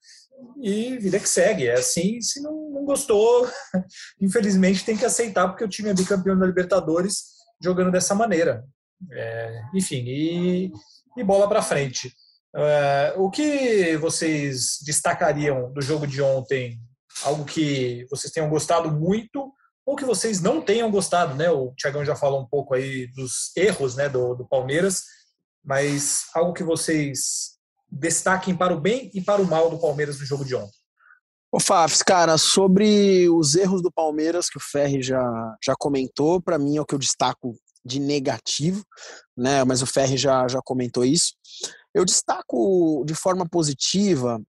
e 0.62 0.99
vida 0.99 1.18
que 1.18 1.28
segue. 1.28 1.66
É 1.66 1.75
assim, 1.75 2.20
se 2.20 2.42
não, 2.42 2.70
não 2.70 2.85
gostou, 2.85 3.49
infelizmente 4.20 4.85
tem 4.85 4.96
que 4.96 5.04
aceitar 5.04 5.49
porque 5.49 5.64
o 5.64 5.68
time 5.68 5.90
é 5.90 5.94
bicampeão 5.94 6.38
da 6.38 6.46
Libertadores 6.46 7.37
jogando 7.62 7.90
dessa 7.90 8.14
maneira. 8.14 8.64
É, 9.12 9.62
enfim, 9.75 10.05
e, 10.07 10.73
e 11.17 11.25
bola 11.25 11.49
para 11.49 11.62
frente. 11.62 12.12
É, 12.55 13.15
o 13.17 13.31
que 13.31 13.97
vocês 13.99 14.79
destacariam 14.85 15.73
do 15.73 15.83
jogo 15.83 16.07
de 16.07 16.23
ontem? 16.23 16.81
Algo 17.23 17.45
que 17.45 18.07
vocês 18.11 18.33
tenham 18.33 18.49
gostado 18.49 18.91
muito 18.91 19.53
ou 19.85 19.95
que 19.95 20.05
vocês 20.05 20.41
não 20.41 20.61
tenham 20.61 20.91
gostado, 20.91 21.35
né? 21.35 21.50
O 21.50 21.73
Tiagão 21.76 22.05
já 22.05 22.17
falou 22.17 22.41
um 22.41 22.49
pouco 22.49 22.75
aí 22.75 23.07
dos 23.09 23.57
erros 23.57 23.95
né, 23.95 24.09
do, 24.09 24.35
do 24.35 24.47
Palmeiras, 24.47 25.05
mas 25.65 26.26
algo 26.35 26.53
que 26.53 26.65
vocês 26.65 27.57
destaquem 27.88 28.57
para 28.57 28.75
o 28.75 28.81
bem 28.81 29.11
e 29.15 29.21
para 29.21 29.41
o 29.41 29.47
mal 29.47 29.71
do 29.71 29.79
Palmeiras 29.79 30.19
no 30.19 30.26
jogo 30.26 30.45
de 30.45 30.57
ontem. 30.57 30.76
Ô 31.53 31.61
Fafs, 31.61 32.03
cara, 32.03 32.37
sobre 32.37 33.29
os 33.31 33.55
erros 33.55 33.81
do 33.81 33.91
Palmeiras 33.91 34.50
que 34.50 34.59
o 34.59 34.61
Ferri 34.61 35.00
já, 35.00 35.57
já 35.65 35.75
comentou, 35.79 36.41
para 36.41 36.59
mim 36.59 36.76
é 36.76 36.81
o 36.81 36.85
que 36.85 36.95
eu 36.95 36.99
destaco 36.99 37.57
de 37.87 38.00
negativo, 38.00 38.85
né? 39.37 39.64
Mas 39.64 39.83
o 39.83 39.87
Ferri 39.87 40.16
já, 40.16 40.47
já 40.49 40.61
comentou 40.62 41.05
isso. 41.05 41.35
Eu 41.95 42.05
destaco 42.05 43.05
de 43.07 43.14
forma 43.14 43.49
positiva 43.49 44.40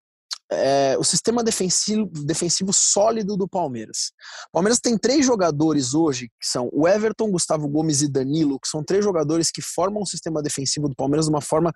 é, 0.50 0.98
o 0.98 1.04
sistema 1.04 1.44
defensivo, 1.44 2.10
defensivo 2.26 2.72
sólido 2.74 3.36
do 3.36 3.48
Palmeiras. 3.48 4.12
O 4.48 4.54
Palmeiras 4.54 4.80
tem 4.80 4.98
três 4.98 5.26
jogadores 5.26 5.94
hoje, 5.94 6.30
que 6.40 6.48
são 6.48 6.70
o 6.72 6.88
Everton, 6.88 7.32
Gustavo 7.32 7.68
Gomes 7.68 8.02
e 8.02 8.08
Danilo, 8.08 8.60
que 8.60 8.68
são 8.68 8.84
três 8.84 9.04
jogadores 9.04 9.52
que 9.52 9.62
formam 9.62 10.02
o 10.02 10.06
sistema 10.06 10.42
defensivo 10.42 10.88
do 10.88 10.96
Palmeiras 10.96 11.26
de 11.26 11.32
uma 11.32 11.42
forma, 11.42 11.74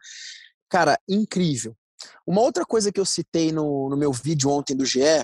cara, 0.70 0.98
incrível. 1.08 1.76
Uma 2.26 2.42
outra 2.42 2.66
coisa 2.66 2.92
que 2.92 3.00
eu 3.00 3.06
citei 3.06 3.52
no, 3.52 3.90
no 3.90 3.98
meu 3.98 4.12
vídeo 4.12 4.50
ontem 4.50 4.76
do 4.76 4.86
GE 4.86 5.24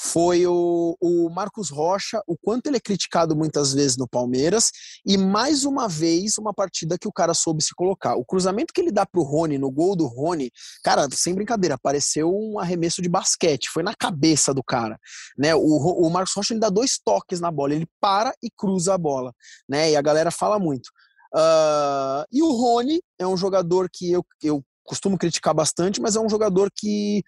foi 0.00 0.46
o, 0.46 0.96
o 1.00 1.28
Marcos 1.28 1.70
Rocha, 1.70 2.22
o 2.26 2.36
quanto 2.36 2.68
ele 2.68 2.76
é 2.76 2.80
criticado 2.80 3.34
muitas 3.34 3.72
vezes 3.72 3.96
no 3.96 4.08
Palmeiras, 4.08 4.70
e 5.04 5.18
mais 5.18 5.64
uma 5.64 5.88
vez 5.88 6.38
uma 6.38 6.54
partida 6.54 6.96
que 6.96 7.08
o 7.08 7.12
cara 7.12 7.34
soube 7.34 7.62
se 7.62 7.74
colocar. 7.74 8.14
O 8.14 8.24
cruzamento 8.24 8.72
que 8.72 8.80
ele 8.80 8.92
dá 8.92 9.04
pro 9.04 9.22
Rony, 9.22 9.58
no 9.58 9.70
gol 9.70 9.96
do 9.96 10.06
Rony, 10.06 10.50
cara, 10.84 11.08
sem 11.12 11.34
brincadeira, 11.34 11.76
pareceu 11.76 12.32
um 12.32 12.58
arremesso 12.58 13.02
de 13.02 13.08
basquete, 13.08 13.68
foi 13.70 13.82
na 13.82 13.94
cabeça 13.94 14.54
do 14.54 14.62
cara, 14.62 14.98
né? 15.36 15.54
O, 15.54 15.60
o 15.60 16.10
Marcos 16.10 16.34
Rocha 16.34 16.54
ele 16.54 16.60
dá 16.60 16.68
dois 16.68 16.98
toques 17.04 17.40
na 17.40 17.50
bola, 17.50 17.74
ele 17.74 17.88
para 18.00 18.32
e 18.42 18.50
cruza 18.50 18.94
a 18.94 18.98
bola, 18.98 19.32
né? 19.68 19.90
E 19.90 19.96
a 19.96 20.02
galera 20.02 20.30
fala 20.30 20.58
muito. 20.58 20.88
Uh, 21.34 22.24
e 22.32 22.42
o 22.42 22.50
Rony 22.52 23.02
é 23.18 23.26
um 23.26 23.36
jogador 23.36 23.90
que 23.92 24.10
eu, 24.10 24.24
eu 24.42 24.64
costumo 24.88 25.18
criticar 25.18 25.54
bastante, 25.54 26.00
mas 26.00 26.16
é 26.16 26.20
um 26.20 26.28
jogador 26.28 26.70
que 26.74 27.22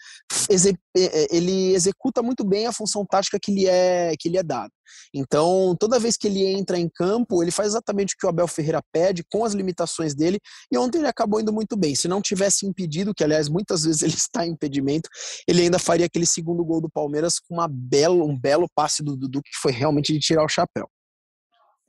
é, 0.50 0.54
é, 0.96 1.36
ele 1.36 1.74
executa 1.74 2.22
muito 2.22 2.42
bem 2.42 2.66
a 2.66 2.72
função 2.72 3.04
tática 3.04 3.38
que 3.40 3.52
lhe 3.52 3.66
é, 3.66 4.14
que 4.18 4.30
lhe 4.30 4.38
é 4.38 4.42
dada. 4.42 4.72
Então, 5.14 5.76
toda 5.78 5.98
vez 5.98 6.16
que 6.16 6.26
ele 6.26 6.44
entra 6.44 6.78
em 6.78 6.88
campo, 6.88 7.42
ele 7.42 7.50
faz 7.50 7.68
exatamente 7.68 8.14
o 8.14 8.18
que 8.18 8.26
o 8.26 8.28
Abel 8.28 8.48
Ferreira 8.48 8.82
pede, 8.90 9.24
com 9.30 9.44
as 9.44 9.52
limitações 9.52 10.14
dele, 10.14 10.40
e 10.72 10.78
ontem 10.78 10.98
ele 10.98 11.06
acabou 11.06 11.40
indo 11.40 11.52
muito 11.52 11.76
bem. 11.76 11.94
Se 11.94 12.08
não 12.08 12.22
tivesse 12.22 12.66
impedido, 12.66 13.14
que 13.14 13.22
aliás 13.22 13.48
muitas 13.48 13.84
vezes 13.84 14.02
ele 14.02 14.14
está 14.14 14.46
em 14.46 14.52
impedimento, 14.52 15.08
ele 15.46 15.62
ainda 15.62 15.78
faria 15.78 16.06
aquele 16.06 16.26
segundo 16.26 16.64
gol 16.64 16.80
do 16.80 16.90
Palmeiras 16.90 17.38
com 17.38 17.54
uma 17.54 17.68
belo, 17.68 18.26
um 18.26 18.38
belo 18.38 18.66
passe 18.74 19.02
do 19.02 19.16
Dudu, 19.16 19.42
que 19.42 19.60
foi 19.60 19.70
realmente 19.70 20.12
de 20.12 20.18
tirar 20.18 20.44
o 20.44 20.48
chapéu. 20.48 20.88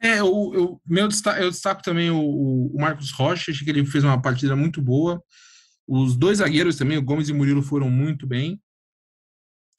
É, 0.04 0.20
eu, 0.20 0.82
meu 0.86 1.08
eu 1.40 1.52
destaco 1.52 1.84
também 1.84 2.10
o, 2.10 2.20
o 2.20 2.76
Marcos 2.76 3.12
Rocha, 3.12 3.52
acho 3.52 3.64
que 3.64 3.70
ele 3.70 3.86
fez 3.86 4.04
uma 4.04 4.20
partida 4.20 4.56
muito 4.56 4.82
boa. 4.82 5.24
Os 5.88 6.16
dois 6.16 6.38
zagueiros 6.40 6.76
também, 6.78 6.98
o 6.98 7.04
Gomes 7.04 7.30
e 7.30 7.32
o 7.32 7.36
Murilo, 7.36 7.62
foram 7.62 7.90
muito 7.90 8.26
bem. 8.28 8.60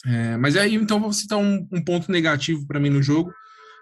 É, 0.04 0.36
mas 0.36 0.56
aí, 0.56 0.74
então, 0.74 1.00
vou 1.00 1.12
citar 1.12 1.38
um, 1.38 1.66
um 1.72 1.82
ponto 1.82 2.10
negativo 2.10 2.66
para 2.66 2.80
mim 2.80 2.90
no 2.90 3.02
jogo. 3.02 3.32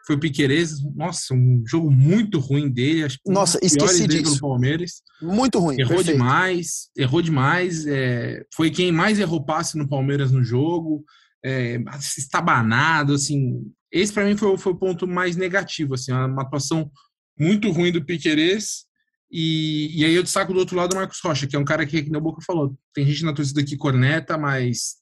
Foi 0.07 0.17
o 0.17 0.21
Piquerez. 0.21 0.83
Nossa, 0.95 1.35
um 1.35 1.63
jogo 1.67 1.91
muito 1.91 2.39
ruim 2.39 2.71
dele. 2.71 3.05
Acho 3.05 3.19
Nossa, 3.27 3.59
esqueci 3.63 4.07
disso. 4.07 4.41
Palmeiras. 4.41 5.03
Muito 5.21 5.59
ruim. 5.59 5.77
Errou 5.79 5.97
perfeito. 5.97 6.17
demais. 6.17 6.91
Errou 6.97 7.23
demais. 7.23 7.87
É, 7.87 8.45
foi 8.55 8.71
quem 8.71 8.93
mais 8.93 9.19
errou 9.19 9.45
passe 9.45 9.77
no 9.77 9.89
Palmeiras 9.89 10.31
no 10.31 10.43
jogo. 10.43 11.05
É, 11.45 11.79
estabanado, 12.17 13.15
assim. 13.15 13.63
Esse 13.93 14.13
para 14.13 14.25
mim 14.25 14.37
foi, 14.37 14.57
foi 14.57 14.73
o 14.73 14.79
ponto 14.79 15.07
mais 15.07 15.37
negativo, 15.37 15.95
assim, 15.95 16.13
uma 16.13 16.43
atuação 16.43 16.91
muito 17.39 17.71
ruim 17.71 17.91
do 17.91 18.05
Piquerez. 18.05 18.85
E, 19.31 20.01
e 20.01 20.05
aí 20.05 20.15
eu 20.15 20.23
destaco 20.23 20.53
do 20.53 20.59
outro 20.59 20.77
lado 20.77 20.93
o 20.93 20.97
Marcos 20.97 21.21
Rocha, 21.21 21.47
que 21.47 21.55
é 21.55 21.59
um 21.59 21.65
cara 21.65 21.87
que, 21.87 22.03
que 22.03 22.17
o 22.17 22.21
Boca 22.21 22.43
falou, 22.45 22.77
tem 22.93 23.07
gente 23.07 23.25
na 23.25 23.33
torcida 23.33 23.63
que 23.63 23.77
corneta, 23.77 24.37
mas 24.37 24.97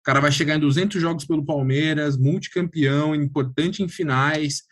o 0.00 0.04
cara 0.04 0.20
vai 0.20 0.32
chegar 0.32 0.56
em 0.56 0.60
200 0.60 1.00
jogos 1.00 1.24
pelo 1.24 1.44
Palmeiras, 1.44 2.16
multicampeão, 2.16 3.14
importante 3.14 3.82
em 3.82 3.88
finais. 3.88 4.62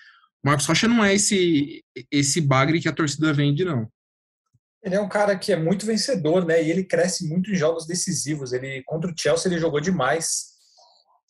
O 0.42 0.48
Marcos 0.48 0.66
Rocha 0.66 0.88
não 0.88 1.04
é 1.04 1.14
esse, 1.14 1.84
esse 2.10 2.40
bagre 2.40 2.80
que 2.80 2.88
a 2.88 2.92
torcida 2.92 3.32
vende, 3.32 3.64
não. 3.64 3.88
Ele 4.82 4.96
é 4.96 5.00
um 5.00 5.08
cara 5.08 5.38
que 5.38 5.52
é 5.52 5.56
muito 5.56 5.86
vencedor, 5.86 6.44
né? 6.44 6.62
E 6.62 6.70
ele 6.70 6.82
cresce 6.82 7.28
muito 7.28 7.50
em 7.50 7.54
jogos 7.54 7.86
decisivos. 7.86 8.52
Ele 8.52 8.82
contra 8.82 9.10
o 9.10 9.14
Chelsea 9.16 9.50
ele 9.50 9.60
jogou 9.60 9.80
demais. 9.80 10.46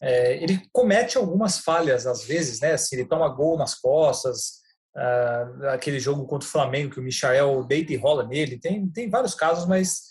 É, 0.01 0.43
ele 0.43 0.63
comete 0.73 1.19
algumas 1.19 1.59
falhas 1.59 2.07
às 2.07 2.25
vezes, 2.25 2.61
né? 2.61 2.73
Assim, 2.73 2.97
ele 2.97 3.05
toma 3.05 3.29
gol 3.29 3.59
nas 3.59 3.75
costas, 3.75 4.62
Uh, 4.95 5.69
aquele 5.69 5.99
jogo 5.99 6.27
contra 6.27 6.47
o 6.47 6.51
Flamengo 6.51 6.93
que 6.93 7.01
o 7.01 7.03
Michael 7.03 7.65
deita 7.65 7.93
e 7.93 7.97
rola 7.97 8.27
nele. 8.27 8.59
Tem, 8.59 8.87
tem 8.91 9.09
vários 9.09 9.35
casos, 9.35 9.67
mas 9.67 10.03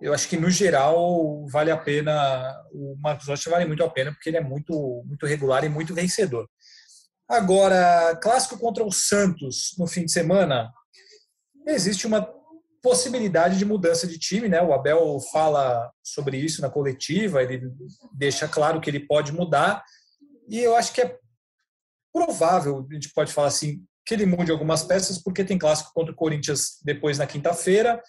eu 0.00 0.14
acho 0.14 0.28
que 0.28 0.36
no 0.36 0.50
geral 0.50 1.46
vale 1.48 1.70
a 1.70 1.76
pena. 1.76 2.54
O 2.72 2.96
Marcos 2.98 3.28
Rocha 3.28 3.50
vale 3.50 3.66
muito 3.66 3.84
a 3.84 3.90
pena 3.90 4.10
porque 4.12 4.30
ele 4.30 4.38
é 4.38 4.42
muito, 4.42 5.04
muito 5.06 5.26
regular 5.26 5.64
e 5.64 5.68
muito 5.68 5.94
vencedor. 5.94 6.48
Agora, 7.28 8.16
clássico 8.22 8.58
contra 8.58 8.84
o 8.84 8.92
Santos 8.92 9.74
no 9.78 9.86
fim 9.86 10.04
de 10.04 10.12
semana, 10.12 10.72
existe 11.66 12.06
uma 12.06 12.28
possibilidade 12.82 13.56
de 13.56 13.64
mudança 13.64 14.06
de 14.06 14.18
time, 14.18 14.48
né? 14.48 14.60
O 14.60 14.72
Abel 14.72 15.18
fala 15.32 15.90
sobre 16.02 16.36
isso 16.36 16.60
na 16.60 16.68
coletiva, 16.68 17.42
ele 17.42 17.70
deixa 18.12 18.48
claro 18.48 18.80
que 18.80 18.90
ele 18.90 19.06
pode 19.06 19.32
mudar, 19.32 19.84
e 20.48 20.58
eu 20.58 20.74
acho 20.74 20.92
que 20.92 21.00
é 21.00 21.16
provável, 22.12 22.86
a 22.90 22.94
gente 22.94 23.10
pode 23.14 23.32
falar 23.32 23.48
assim, 23.48 23.82
que 24.04 24.14
ele 24.14 24.26
mude 24.26 24.50
algumas 24.50 24.82
peças, 24.82 25.18
porque 25.22 25.44
tem 25.44 25.58
clássico 25.58 25.92
contra 25.94 26.12
o 26.12 26.16
Corinthians 26.16 26.78
depois 26.84 27.18
na 27.18 27.26
quinta-feira. 27.26 28.00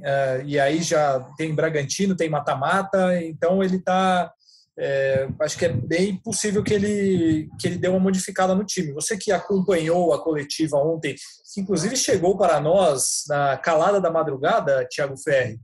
uh, 0.00 0.42
e 0.44 0.58
aí 0.58 0.82
já 0.82 1.20
tem 1.36 1.54
Bragantino, 1.54 2.16
tem 2.16 2.28
mata-mata, 2.28 3.20
então 3.22 3.62
ele 3.62 3.76
está 3.76 4.32
é, 4.78 5.26
acho 5.40 5.56
que 5.56 5.64
é 5.64 5.72
bem 5.72 6.16
possível 6.16 6.62
que 6.62 6.74
ele, 6.74 7.48
que 7.58 7.66
ele 7.66 7.78
dê 7.78 7.88
uma 7.88 7.98
modificada 7.98 8.54
no 8.54 8.64
time. 8.64 8.92
Você 8.92 9.16
que 9.16 9.32
acompanhou 9.32 10.12
a 10.12 10.22
coletiva 10.22 10.76
ontem, 10.76 11.14
que 11.54 11.60
inclusive 11.60 11.96
chegou 11.96 12.36
para 12.36 12.60
nós 12.60 13.24
na 13.26 13.56
calada 13.56 14.00
da 14.00 14.10
madrugada, 14.10 14.86
Thiago 14.90 15.16
Ferri, 15.16 15.58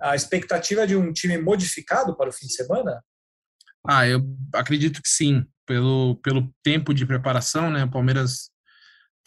a 0.00 0.16
expectativa 0.16 0.86
de 0.86 0.96
um 0.96 1.12
time 1.12 1.36
modificado 1.36 2.16
para 2.16 2.30
o 2.30 2.32
fim 2.32 2.46
de 2.46 2.54
semana? 2.54 3.04
Ah, 3.86 4.06
eu 4.08 4.22
acredito 4.54 5.02
que 5.02 5.08
sim, 5.08 5.44
pelo, 5.66 6.16
pelo 6.22 6.50
tempo 6.62 6.94
de 6.94 7.04
preparação, 7.04 7.70
né? 7.70 7.84
O 7.84 7.90
Palmeiras 7.90 8.50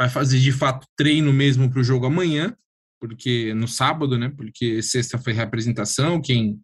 vai 0.04 0.10
fazer 0.10 0.40
de 0.40 0.52
fato 0.52 0.86
treino 0.98 1.32
mesmo 1.32 1.70
para 1.70 1.80
o 1.80 1.84
jogo 1.84 2.06
amanhã, 2.06 2.56
porque 3.00 3.54
no 3.54 3.68
sábado, 3.68 4.18
né? 4.18 4.30
Porque 4.36 4.82
sexta 4.82 5.18
foi 5.18 5.34
reapresentação, 5.34 6.22
quem 6.22 6.60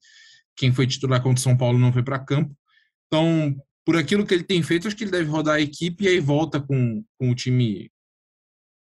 quem 0.57 0.73
foi 0.73 0.85
titular 0.85 1.23
contra 1.23 1.39
o 1.39 1.41
São 1.41 1.55
Paulo 1.55 1.79
não 1.79 1.93
foi 1.93 2.03
para 2.03 2.19
campo. 2.19 2.53
Então, 3.07 3.55
por 3.85 3.95
aquilo 3.95 4.25
que 4.25 4.33
ele 4.33 4.43
tem 4.43 4.61
feito, 4.61 4.87
acho 4.87 4.95
que 4.95 5.05
ele 5.05 5.11
deve 5.11 5.29
rodar 5.29 5.55
a 5.55 5.61
equipe 5.61 6.03
e 6.03 6.07
aí 6.09 6.19
volta 6.19 6.59
com, 6.59 7.01
com 7.17 7.31
o 7.31 7.35
time 7.35 7.89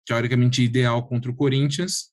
teoricamente 0.08 0.64
ideal 0.64 1.08
contra 1.08 1.30
o 1.30 1.36
Corinthians. 1.36 2.10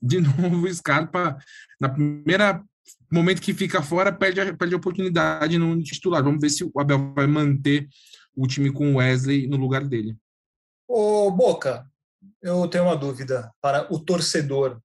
De 0.00 0.18
novo, 0.22 0.66
o 0.66 0.74
Scarpa, 0.74 1.36
na 1.78 1.90
primeira 1.90 2.64
momento 3.12 3.42
que 3.42 3.52
fica 3.52 3.82
fora, 3.82 4.10
perde 4.10 4.40
a, 4.40 4.56
perde 4.56 4.74
a 4.74 4.78
oportunidade 4.78 5.58
no 5.58 5.82
titular. 5.82 6.24
Vamos 6.24 6.40
ver 6.40 6.48
se 6.48 6.64
o 6.64 6.72
Abel 6.80 7.12
vai 7.14 7.26
manter 7.26 7.86
o 8.34 8.46
time 8.46 8.72
com 8.72 8.94
o 8.94 8.96
Wesley 8.96 9.46
no 9.46 9.58
lugar 9.58 9.84
dele. 9.84 10.16
Ô, 10.88 11.30
Boca, 11.30 11.86
eu 12.42 12.66
tenho 12.66 12.84
uma 12.84 12.96
dúvida 12.96 13.52
para 13.60 13.92
o 13.92 13.98
torcedor. 13.98 14.80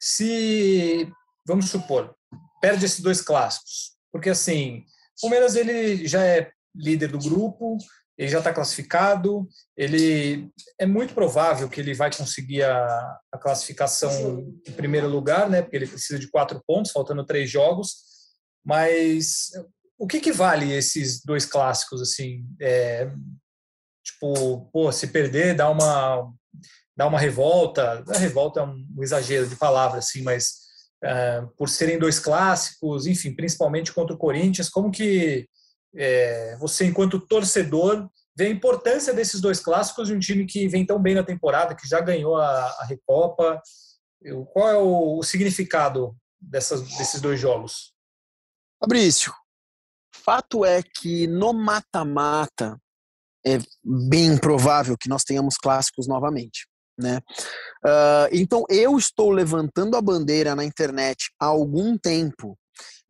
Se, 0.00 1.12
vamos 1.46 1.68
supor, 1.68 2.16
perde 2.62 2.86
esses 2.86 3.00
dois 3.00 3.20
clássicos. 3.20 3.94
Porque, 4.10 4.30
assim, 4.30 4.86
o 5.18 5.22
Palmeiras 5.22 5.54
ele 5.54 6.08
já 6.08 6.24
é 6.24 6.50
líder 6.74 7.08
do 7.08 7.18
grupo, 7.18 7.76
ele 8.16 8.30
já 8.30 8.38
está 8.38 8.54
classificado, 8.54 9.46
ele 9.76 10.50
é 10.78 10.86
muito 10.86 11.12
provável 11.12 11.68
que 11.68 11.78
ele 11.78 11.92
vai 11.92 12.10
conseguir 12.10 12.62
a, 12.62 13.18
a, 13.30 13.38
classificação 13.38 14.50
em 14.66 14.72
primeiro 14.72 15.08
lugar, 15.08 15.50
né? 15.50 15.60
Porque 15.60 15.76
ele 15.76 15.86
precisa 15.86 16.18
de 16.18 16.30
quatro 16.30 16.62
pontos, 16.66 16.92
faltando 16.92 17.26
três 17.26 17.50
jogos. 17.50 17.96
Mas 18.64 19.50
o 19.98 20.06
que, 20.06 20.20
que 20.20 20.32
vale 20.32 20.72
esses 20.72 21.22
dois 21.22 21.44
clássicos 21.44 22.00
assim? 22.00 22.46
É, 22.58 23.10
tipo, 24.06 24.70
pô, 24.72 24.92
se 24.92 25.08
perder 25.08 25.54
dá 25.54 25.68
uma 25.68 26.32
dá 26.96 27.06
uma 27.06 27.18
revolta. 27.18 28.02
A 28.08 28.18
revolta 28.18 28.60
é 28.60 28.62
um 28.62 29.02
exagero 29.02 29.46
de 29.46 29.56
palavra, 29.56 29.98
assim, 29.98 30.22
mas 30.22 30.66
é, 31.04 31.42
por 31.58 31.68
serem 31.68 31.98
dois 31.98 32.18
clássicos, 32.18 33.06
enfim, 33.06 33.34
principalmente 33.34 33.92
contra 33.92 34.14
o 34.14 34.18
Corinthians, 34.18 34.70
como 34.70 34.90
que 34.90 35.46
é, 35.94 36.56
você, 36.58 36.86
enquanto 36.86 37.20
torcedor, 37.20 38.08
vê 38.36 38.46
a 38.46 38.50
importância 38.50 39.12
desses 39.12 39.40
dois 39.40 39.60
clássicos 39.60 40.08
de 40.08 40.14
um 40.14 40.18
time 40.18 40.46
que 40.46 40.66
vem 40.68 40.86
tão 40.86 41.00
bem 41.00 41.14
na 41.14 41.22
temporada, 41.22 41.74
que 41.74 41.86
já 41.86 42.00
ganhou 42.00 42.36
a, 42.36 42.66
a 42.80 42.84
Recopa? 42.86 43.60
Qual 44.52 44.68
é 44.68 44.76
o, 44.76 45.18
o 45.18 45.22
significado 45.22 46.16
dessas, 46.40 46.80
desses 46.96 47.20
dois 47.20 47.38
jogos? 47.38 47.92
Fabrício, 48.80 49.32
fato 50.14 50.64
é 50.64 50.82
que 50.82 51.26
no 51.26 51.52
mata-mata 51.52 52.80
é 53.46 53.58
bem 53.84 54.36
provável 54.36 54.96
que 54.98 55.08
nós 55.08 55.22
tenhamos 55.22 55.56
clássicos 55.56 56.08
novamente 56.08 56.66
né? 56.98 57.18
Uh, 57.84 58.28
então 58.32 58.64
eu 58.68 58.96
estou 58.96 59.30
levantando 59.30 59.96
a 59.96 60.02
bandeira 60.02 60.54
na 60.54 60.64
internet 60.64 61.30
há 61.38 61.46
algum 61.46 61.98
tempo 61.98 62.58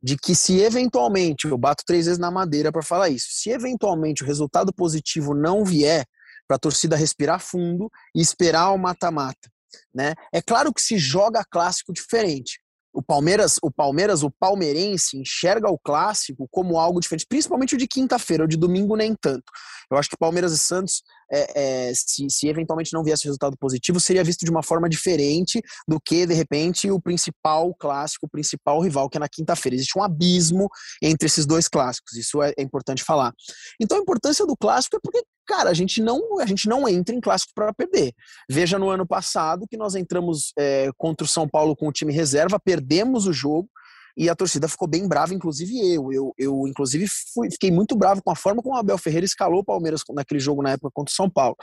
de 0.03 0.17
que 0.17 0.35
se 0.35 0.61
eventualmente 0.61 1.47
eu 1.47 1.57
bato 1.57 1.85
três 1.87 2.07
vezes 2.07 2.19
na 2.19 2.31
madeira 2.31 2.71
para 2.71 2.83
falar 2.83 3.09
isso, 3.09 3.27
se 3.31 3.51
eventualmente 3.51 4.23
o 4.23 4.27
resultado 4.27 4.73
positivo 4.73 5.35
não 5.35 5.65
vier 5.65 6.05
para 6.47 6.57
a 6.57 6.61
torcida 6.61 6.97
respirar 6.97 7.41
fundo 7.41 7.91
e 8.15 8.21
esperar 8.21 8.71
o 8.71 8.79
mata-mata, 8.79 9.51
né? 9.95 10.15
É 10.33 10.41
claro 10.41 10.73
que 10.73 10.83
se 10.83 10.99
joga 10.99 11.45
clássico 11.51 11.93
diferente. 11.93 12.61
O 12.97 13.03
Palmeiras, 13.03 13.59
o 13.63 13.71
Palmeiras, 13.71 14.23
o 14.23 14.31
palmeirense 14.31 15.19
enxerga 15.19 15.69
o 15.69 15.79
clássico 15.79 16.49
como 16.51 16.79
algo 16.79 16.99
diferente, 16.99 17.27
principalmente 17.29 17.75
o 17.75 17.79
de 17.79 17.87
quinta-feira, 17.87 18.45
o 18.45 18.49
de 18.49 18.57
domingo 18.57 18.97
nem 18.97 19.15
tanto. 19.15 19.45
Eu 19.91 19.99
acho 19.99 20.09
que 20.09 20.17
Palmeiras 20.17 20.53
e 20.53 20.59
Santos, 20.59 21.03
é, 21.31 21.89
é, 21.89 21.93
se, 21.95 22.27
se, 22.31 22.49
eventualmente 22.49 22.93
não 22.93 23.03
viesse 23.03 23.25
resultado 23.25 23.57
positivo, 23.59 24.01
seria 24.01 24.25
visto 24.25 24.45
de 24.45 24.51
uma 24.51 24.63
forma 24.63 24.89
diferente 24.89 25.61
do 25.87 26.01
que, 26.01 26.27
de 26.27 26.35
repente, 26.35 26.91
o 26.91 27.01
principal 27.01 27.75
clássico, 27.75 28.27
o 28.27 28.31
principal 28.31 28.81
rival, 28.81 29.09
que 29.09 29.17
é 29.17 29.21
na 29.21 29.29
quinta-feira. 29.29 29.77
Existe 29.77 29.99
um 29.99 30.03
abismo 30.03 30.69
entre 31.03 31.27
esses 31.27 31.47
dois 31.47 31.69
clássicos, 31.69 32.15
isso 32.15 32.43
é, 32.43 32.53
é 32.57 32.63
importante 32.63 33.03
falar. 33.03 33.33
Então 33.81 33.99
a 33.99 34.01
importância 34.01 34.47
do 34.47 34.57
clássico 34.57 34.97
é 34.97 35.01
porque 35.03 35.23
cara, 35.47 35.71
a 35.71 35.75
gente 35.75 36.03
não, 36.03 36.41
a 36.41 36.47
gente 36.47 36.69
não 36.69 36.89
entra 36.89 37.15
em 37.15 37.21
clássico 37.21 37.53
para 37.55 37.73
perder. 37.73 38.13
Veja 38.51 38.79
no 38.79 38.91
ano 38.91 39.07
passado 39.07 39.67
que 39.71 39.77
nós 39.77 39.95
entramos 39.95 40.53
é, 40.59 40.91
contra 40.97 41.25
o 41.25 41.29
São 41.29 41.49
Paulo 41.49 41.77
com 41.77 41.89
o 41.89 41.93
time 41.93 42.13
reserva, 42.13 42.59
perdemos 42.59 43.27
o 43.27 43.33
jogo, 43.33 43.71
e 44.17 44.31
a 44.31 44.35
torcida 44.35 44.67
ficou 44.67 44.89
bem 44.89 45.07
brava, 45.07 45.35
inclusive 45.35 45.79
eu. 45.93 46.11
Eu, 46.13 46.35
eu 46.39 46.67
inclusive, 46.67 47.07
fui, 47.35 47.51
fiquei 47.51 47.71
muito 47.71 47.95
bravo 47.95 48.23
com 48.23 48.31
a 48.31 48.37
forma 48.37 48.63
como 48.63 48.75
o 48.75 48.79
Abel 48.79 48.97
Ferreira 48.97 49.27
escalou 49.27 49.61
o 49.61 49.65
Palmeiras 49.65 50.01
naquele 50.11 50.41
jogo 50.41 50.63
na 50.63 50.71
época 50.71 50.91
contra 50.93 51.13
o 51.13 51.15
São 51.15 51.29
Paulo. 51.29 51.57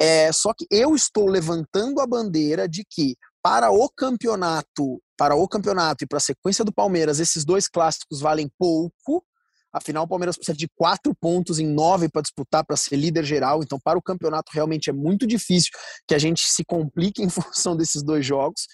É, 0.00 0.32
só 0.32 0.54
que 0.54 0.66
eu 0.70 0.94
estou 0.94 1.26
levantando 1.26 2.00
a 2.00 2.06
bandeira 2.06 2.66
de 2.66 2.84
que 2.88 3.14
para 3.42 3.70
o 3.70 3.88
campeonato, 3.90 5.02
para 5.18 5.34
o 5.34 5.46
campeonato 5.46 6.04
e 6.04 6.06
para 6.06 6.18
a 6.18 6.20
sequência 6.20 6.64
do 6.64 6.72
Palmeiras, 6.72 7.20
esses 7.20 7.44
dois 7.44 7.68
clássicos 7.68 8.20
valem 8.20 8.50
pouco. 8.58 9.24
Afinal, 9.72 10.04
o 10.04 10.08
Palmeiras 10.08 10.36
precisa 10.36 10.56
de 10.56 10.68
quatro 10.76 11.14
pontos 11.14 11.58
em 11.58 11.66
nove 11.66 12.08
para 12.08 12.22
disputar 12.22 12.64
para 12.64 12.76
ser 12.76 12.96
líder 12.96 13.24
geral. 13.24 13.62
Então, 13.62 13.80
para 13.82 13.98
o 13.98 14.02
campeonato, 14.02 14.52
realmente 14.54 14.88
é 14.88 14.92
muito 14.92 15.26
difícil 15.26 15.70
que 16.06 16.14
a 16.14 16.18
gente 16.18 16.46
se 16.46 16.64
complique 16.64 17.20
em 17.24 17.28
função 17.28 17.76
desses 17.76 18.02
dois 18.02 18.24
jogos. 18.24 18.66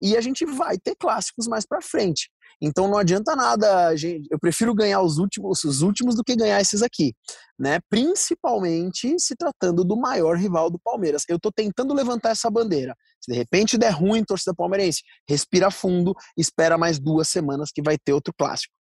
E 0.00 0.16
a 0.16 0.20
gente 0.20 0.44
vai 0.44 0.78
ter 0.78 0.94
clássicos 0.96 1.46
mais 1.46 1.66
para 1.66 1.80
frente. 1.80 2.30
Então 2.60 2.88
não 2.88 2.98
adianta 2.98 3.34
nada, 3.34 3.94
gente, 3.96 4.28
eu 4.30 4.38
prefiro 4.38 4.74
ganhar 4.74 5.00
os 5.00 5.18
últimos, 5.18 5.64
os 5.64 5.82
últimos 5.82 6.14
do 6.14 6.24
que 6.24 6.36
ganhar 6.36 6.60
esses 6.60 6.82
aqui, 6.82 7.14
né? 7.58 7.80
Principalmente 7.88 9.18
se 9.18 9.34
tratando 9.36 9.84
do 9.84 9.96
maior 9.96 10.36
rival 10.36 10.70
do 10.70 10.78
Palmeiras. 10.78 11.24
Eu 11.28 11.36
estou 11.36 11.52
tentando 11.52 11.94
levantar 11.94 12.30
essa 12.30 12.50
bandeira. 12.50 12.94
Se 13.20 13.30
de 13.30 13.36
repente 13.36 13.78
der 13.78 13.90
ruim, 13.90 14.24
torcida 14.24 14.54
palmeirense, 14.54 15.02
respira 15.28 15.70
fundo, 15.70 16.14
espera 16.36 16.76
mais 16.76 16.98
duas 16.98 17.28
semanas 17.28 17.70
que 17.72 17.82
vai 17.82 17.96
ter 17.98 18.12
outro 18.12 18.32
clássico. 18.36 18.74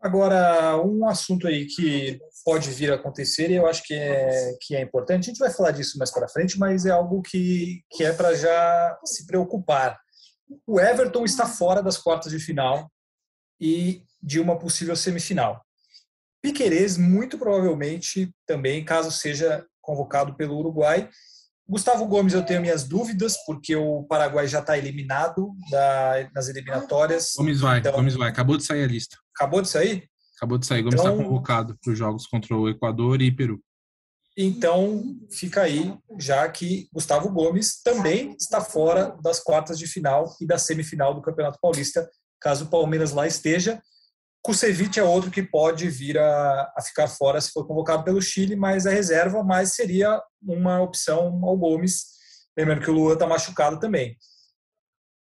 Agora, 0.00 0.80
um 0.84 1.08
assunto 1.08 1.48
aí 1.48 1.66
que 1.66 2.20
pode 2.44 2.70
vir 2.70 2.92
a 2.92 2.94
acontecer 2.94 3.50
e 3.50 3.54
eu 3.54 3.66
acho 3.66 3.82
que 3.82 3.94
é, 3.94 4.52
que 4.60 4.76
é 4.76 4.80
importante, 4.80 5.24
a 5.24 5.32
gente 5.32 5.38
vai 5.38 5.50
falar 5.50 5.72
disso 5.72 5.98
mais 5.98 6.12
para 6.12 6.28
frente, 6.28 6.58
mas 6.58 6.86
é 6.86 6.90
algo 6.90 7.20
que, 7.22 7.82
que 7.90 8.04
é 8.04 8.12
para 8.12 8.34
já 8.34 8.98
se 9.04 9.26
preocupar 9.26 9.98
o 10.66 10.80
Everton 10.80 11.24
está 11.24 11.46
fora 11.46 11.82
das 11.82 11.98
quartas 11.98 12.32
de 12.32 12.38
final 12.38 12.90
e 13.60 14.02
de 14.22 14.40
uma 14.40 14.58
possível 14.58 14.96
semifinal. 14.96 15.64
Piquerez, 16.42 16.96
muito 16.96 17.38
provavelmente, 17.38 18.32
também, 18.46 18.84
caso 18.84 19.10
seja 19.10 19.64
convocado 19.80 20.34
pelo 20.36 20.56
Uruguai. 20.58 21.08
Gustavo 21.68 22.06
Gomes, 22.06 22.32
eu 22.32 22.44
tenho 22.44 22.60
minhas 22.60 22.84
dúvidas, 22.84 23.36
porque 23.44 23.74
o 23.74 24.04
Paraguai 24.04 24.46
já 24.46 24.60
está 24.60 24.78
eliminado 24.78 25.52
da, 25.70 26.30
nas 26.32 26.48
eliminatórias. 26.48 27.32
Gomes 27.36 27.60
vai, 27.60 27.80
então, 27.80 27.92
Gomes 27.92 28.14
vai. 28.14 28.28
Acabou 28.28 28.56
de 28.56 28.64
sair 28.64 28.84
a 28.84 28.86
lista. 28.86 29.16
Acabou 29.34 29.60
de 29.60 29.68
sair? 29.68 30.08
Acabou 30.36 30.58
de 30.58 30.66
sair. 30.66 30.82
Gomes 30.82 31.00
está 31.00 31.12
então, 31.12 31.24
convocado 31.24 31.76
para 31.82 31.92
os 31.92 31.98
jogos 31.98 32.26
contra 32.26 32.54
o 32.54 32.68
Equador 32.68 33.20
e 33.20 33.32
Peru. 33.32 33.60
Então, 34.36 35.18
fica 35.30 35.62
aí, 35.62 35.96
já 36.18 36.46
que 36.48 36.88
Gustavo 36.92 37.30
Gomes 37.30 37.80
também 37.82 38.36
está 38.38 38.60
fora 38.60 39.16
das 39.22 39.40
quartas 39.40 39.78
de 39.78 39.86
final 39.86 40.36
e 40.40 40.46
da 40.46 40.58
semifinal 40.58 41.14
do 41.14 41.22
Campeonato 41.22 41.58
Paulista, 41.60 42.06
caso 42.38 42.66
o 42.66 42.68
Palmeiras 42.68 43.12
lá 43.12 43.26
esteja. 43.26 43.80
Kusevich 44.42 45.00
é 45.00 45.02
outro 45.02 45.30
que 45.30 45.42
pode 45.42 45.88
vir 45.88 46.18
a, 46.18 46.72
a, 46.76 46.82
ficar 46.82 47.08
fora 47.08 47.40
se 47.40 47.50
for 47.50 47.66
convocado 47.66 48.04
pelo 48.04 48.20
Chile, 48.20 48.54
mas 48.54 48.84
é 48.84 48.92
reserva, 48.92 49.42
mas 49.42 49.72
seria 49.72 50.22
uma 50.40 50.82
opção 50.82 51.40
ao 51.42 51.56
Gomes, 51.56 52.04
lembrando 52.56 52.82
que 52.82 52.90
o 52.90 52.94
Luan 52.94 53.14
está 53.14 53.26
machucado 53.26 53.80
também. 53.80 54.16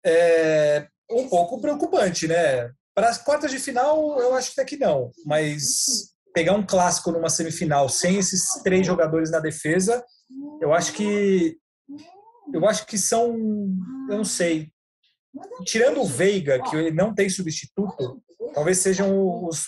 É 0.04 0.88
um 1.10 1.30
pouco 1.30 1.62
preocupante, 1.62 2.28
né? 2.28 2.71
Para 2.95 3.10
as 3.10 3.17
quartas 3.17 3.52
de 3.52 3.60
final, 3.60 4.19
eu 4.19 4.34
acho 4.34 4.52
até 4.52 4.65
que 4.65 4.76
não, 4.76 5.12
mas 5.26 6.12
pegar 6.34 6.54
um 6.54 6.65
clássico 6.65 7.12
numa 7.12 7.30
semifinal 7.30 7.88
sem 7.88 8.17
esses 8.17 8.62
três 8.63 8.86
jogadores 8.86 9.32
na 9.32 9.39
defesa, 9.39 10.04
eu 10.62 10.74
acho 10.74 10.93
que 10.93 11.58
eu 12.54 12.67
acho 12.67 12.86
que 12.86 12.98
são, 12.98 13.34
eu 14.10 14.17
não 14.17 14.26
sei, 14.26 14.72
tirando 15.65 16.02
o 16.02 16.06
Veiga, 16.06 16.62
que 16.62 16.76
ele 16.76 16.91
não 16.91 17.13
tem 17.13 17.30
substituto, 17.30 18.22
talvez 18.54 18.80
sejam 18.80 19.46
os, 19.46 19.65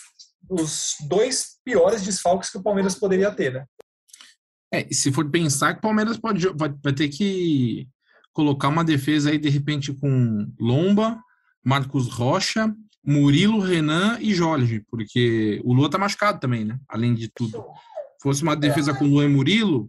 os 0.48 0.94
dois 1.08 1.58
piores 1.64 2.02
desfalques 2.02 2.50
que 2.50 2.58
o 2.58 2.62
Palmeiras 2.62 2.94
poderia 2.94 3.30
ter, 3.30 3.52
né? 3.52 3.64
É, 4.72 4.86
se 4.92 5.10
for 5.10 5.30
pensar 5.30 5.72
que 5.72 5.78
o 5.78 5.82
Palmeiras 5.82 6.18
pode, 6.18 6.46
vai, 6.48 6.72
vai 6.82 6.92
ter 6.92 7.08
que 7.08 7.88
colocar 8.32 8.68
uma 8.68 8.84
defesa 8.84 9.30
aí, 9.30 9.38
de 9.38 9.48
repente, 9.48 9.92
com 9.94 10.52
Lomba, 10.60 11.18
Marcos 11.64 12.08
Rocha, 12.08 12.72
Murilo, 13.06 13.60
Renan 13.60 14.18
e 14.20 14.34
Jorge, 14.34 14.84
porque 14.90 15.60
o 15.64 15.72
Lua 15.72 15.88
tá 15.88 15.96
machucado 15.96 16.40
também, 16.40 16.64
né? 16.64 16.78
Além 16.88 17.14
de 17.14 17.30
tudo. 17.32 17.64
Fosse 18.20 18.42
uma 18.42 18.56
defesa 18.56 18.92
com 18.92 19.06
Luan 19.06 19.26
e 19.26 19.28
Murilo, 19.28 19.88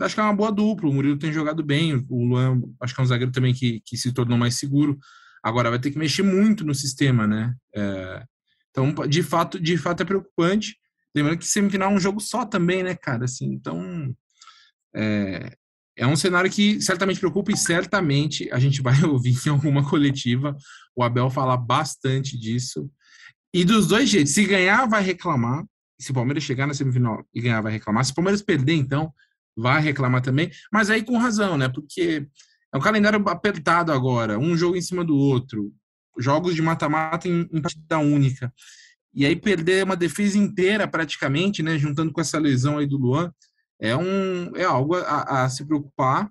acho 0.00 0.14
que 0.14 0.20
é 0.20 0.24
uma 0.24 0.34
boa 0.34 0.50
dupla. 0.50 0.90
O 0.90 0.92
Murilo 0.92 1.16
tem 1.16 1.32
jogado 1.32 1.62
bem, 1.62 2.04
o 2.08 2.24
Luan 2.24 2.60
acho 2.80 2.92
que 2.92 3.00
é 3.00 3.04
um 3.04 3.06
zagueiro 3.06 3.30
também 3.30 3.54
que, 3.54 3.80
que 3.84 3.96
se 3.96 4.12
tornou 4.12 4.36
mais 4.36 4.56
seguro. 4.56 4.98
Agora 5.42 5.70
vai 5.70 5.78
ter 5.78 5.92
que 5.92 5.98
mexer 5.98 6.24
muito 6.24 6.64
no 6.64 6.74
sistema, 6.74 7.24
né? 7.24 7.54
É, 7.74 8.24
então, 8.70 8.92
de 9.06 9.22
fato, 9.22 9.60
de 9.60 9.76
fato 9.76 10.02
é 10.02 10.04
preocupante. 10.04 10.76
Lembrando 11.14 11.38
que 11.38 11.46
semifinal 11.46 11.92
é 11.92 11.94
um 11.94 12.00
jogo 12.00 12.20
só 12.20 12.44
também, 12.44 12.82
né, 12.82 12.96
cara? 12.96 13.26
Assim, 13.26 13.46
então 13.52 14.14
é, 14.94 15.56
é 15.96 16.06
um 16.06 16.14
cenário 16.14 16.50
que 16.50 16.80
certamente 16.80 17.18
preocupa 17.18 17.50
e 17.50 17.56
certamente 17.56 18.48
a 18.52 18.58
gente 18.58 18.82
vai 18.82 19.00
ouvir 19.04 19.36
em 19.46 19.50
alguma 19.50 19.88
coletiva 19.88 20.56
o 20.94 21.02
Abel 21.02 21.30
falar 21.30 21.56
bastante 21.56 22.38
disso. 22.38 22.90
E 23.52 23.64
dos 23.64 23.86
dois 23.86 24.08
jeitos, 24.08 24.34
se 24.34 24.44
ganhar, 24.44 24.86
vai 24.86 25.02
reclamar. 25.02 25.64
Se 25.98 26.10
o 26.10 26.14
Palmeiras 26.14 26.44
chegar 26.44 26.66
na 26.66 26.74
semifinal 26.74 27.24
e 27.34 27.40
ganhar, 27.40 27.62
vai 27.62 27.72
reclamar. 27.72 28.04
Se 28.04 28.12
o 28.12 28.14
Palmeiras 28.14 28.42
perder, 28.42 28.74
então, 28.74 29.10
vai 29.56 29.80
reclamar 29.80 30.20
também. 30.20 30.50
Mas 30.70 30.90
aí 30.90 31.02
com 31.02 31.16
razão, 31.16 31.56
né? 31.56 31.68
Porque 31.68 32.26
é 32.72 32.76
um 32.76 32.80
calendário 32.80 33.26
apertado 33.28 33.92
agora, 33.92 34.38
um 34.38 34.56
jogo 34.56 34.76
em 34.76 34.82
cima 34.82 35.02
do 35.02 35.16
outro, 35.16 35.72
jogos 36.18 36.54
de 36.54 36.60
mata-mata 36.60 37.26
em, 37.26 37.48
em 37.50 37.62
partida 37.62 37.98
única. 37.98 38.52
E 39.14 39.24
aí 39.24 39.34
perder 39.34 39.84
uma 39.84 39.96
defesa 39.96 40.36
inteira 40.36 40.86
praticamente, 40.86 41.62
né? 41.62 41.78
Juntando 41.78 42.12
com 42.12 42.20
essa 42.20 42.38
lesão 42.38 42.76
aí 42.76 42.86
do 42.86 42.98
Luan, 42.98 43.32
é, 43.80 43.96
um, 43.96 44.56
é 44.56 44.64
algo 44.64 44.96
a, 44.96 45.44
a 45.44 45.48
se 45.48 45.64
preocupar. 45.64 46.30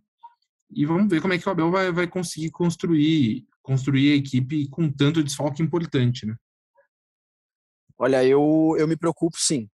E 0.71 0.85
vamos 0.85 1.07
ver 1.07 1.21
como 1.21 1.33
é 1.33 1.37
que 1.37 1.47
o 1.47 1.51
Abel 1.51 1.71
vai, 1.71 1.91
vai 1.91 2.07
conseguir 2.07 2.51
construir, 2.51 3.45
construir 3.61 4.13
a 4.13 4.15
equipe 4.15 4.67
com 4.69 4.91
tanto 4.91 5.23
desfalque 5.23 5.61
importante, 5.61 6.25
né? 6.25 6.35
Olha, 7.97 8.23
eu, 8.25 8.75
eu 8.77 8.87
me 8.87 8.97
preocupo 8.97 9.37
sim. 9.39 9.69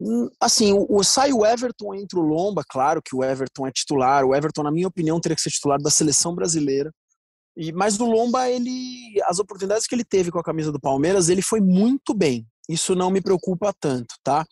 Hum, 0.00 0.28
assim, 0.40 0.72
o, 0.72 0.86
o, 0.88 1.04
sai 1.04 1.32
o 1.32 1.44
Everton 1.44 1.94
entre 1.94 2.18
o 2.18 2.22
Lomba, 2.22 2.62
claro 2.68 3.02
que 3.02 3.14
o 3.14 3.22
Everton 3.22 3.66
é 3.66 3.70
titular. 3.70 4.24
O 4.24 4.34
Everton, 4.34 4.62
na 4.62 4.70
minha 4.70 4.88
opinião, 4.88 5.20
teria 5.20 5.36
que 5.36 5.42
ser 5.42 5.50
titular 5.50 5.80
da 5.80 5.90
seleção 5.90 6.34
brasileira. 6.34 6.92
E, 7.56 7.72
mas 7.72 7.98
o 8.00 8.06
Lomba, 8.06 8.48
ele, 8.48 9.20
as 9.24 9.38
oportunidades 9.38 9.86
que 9.86 9.94
ele 9.94 10.04
teve 10.04 10.30
com 10.30 10.38
a 10.38 10.44
camisa 10.44 10.72
do 10.72 10.80
Palmeiras, 10.80 11.28
ele 11.28 11.42
foi 11.42 11.60
muito 11.60 12.14
bem. 12.14 12.46
Isso 12.68 12.94
não 12.94 13.10
me 13.10 13.20
preocupa 13.20 13.74
tanto, 13.78 14.14
tá? 14.22 14.46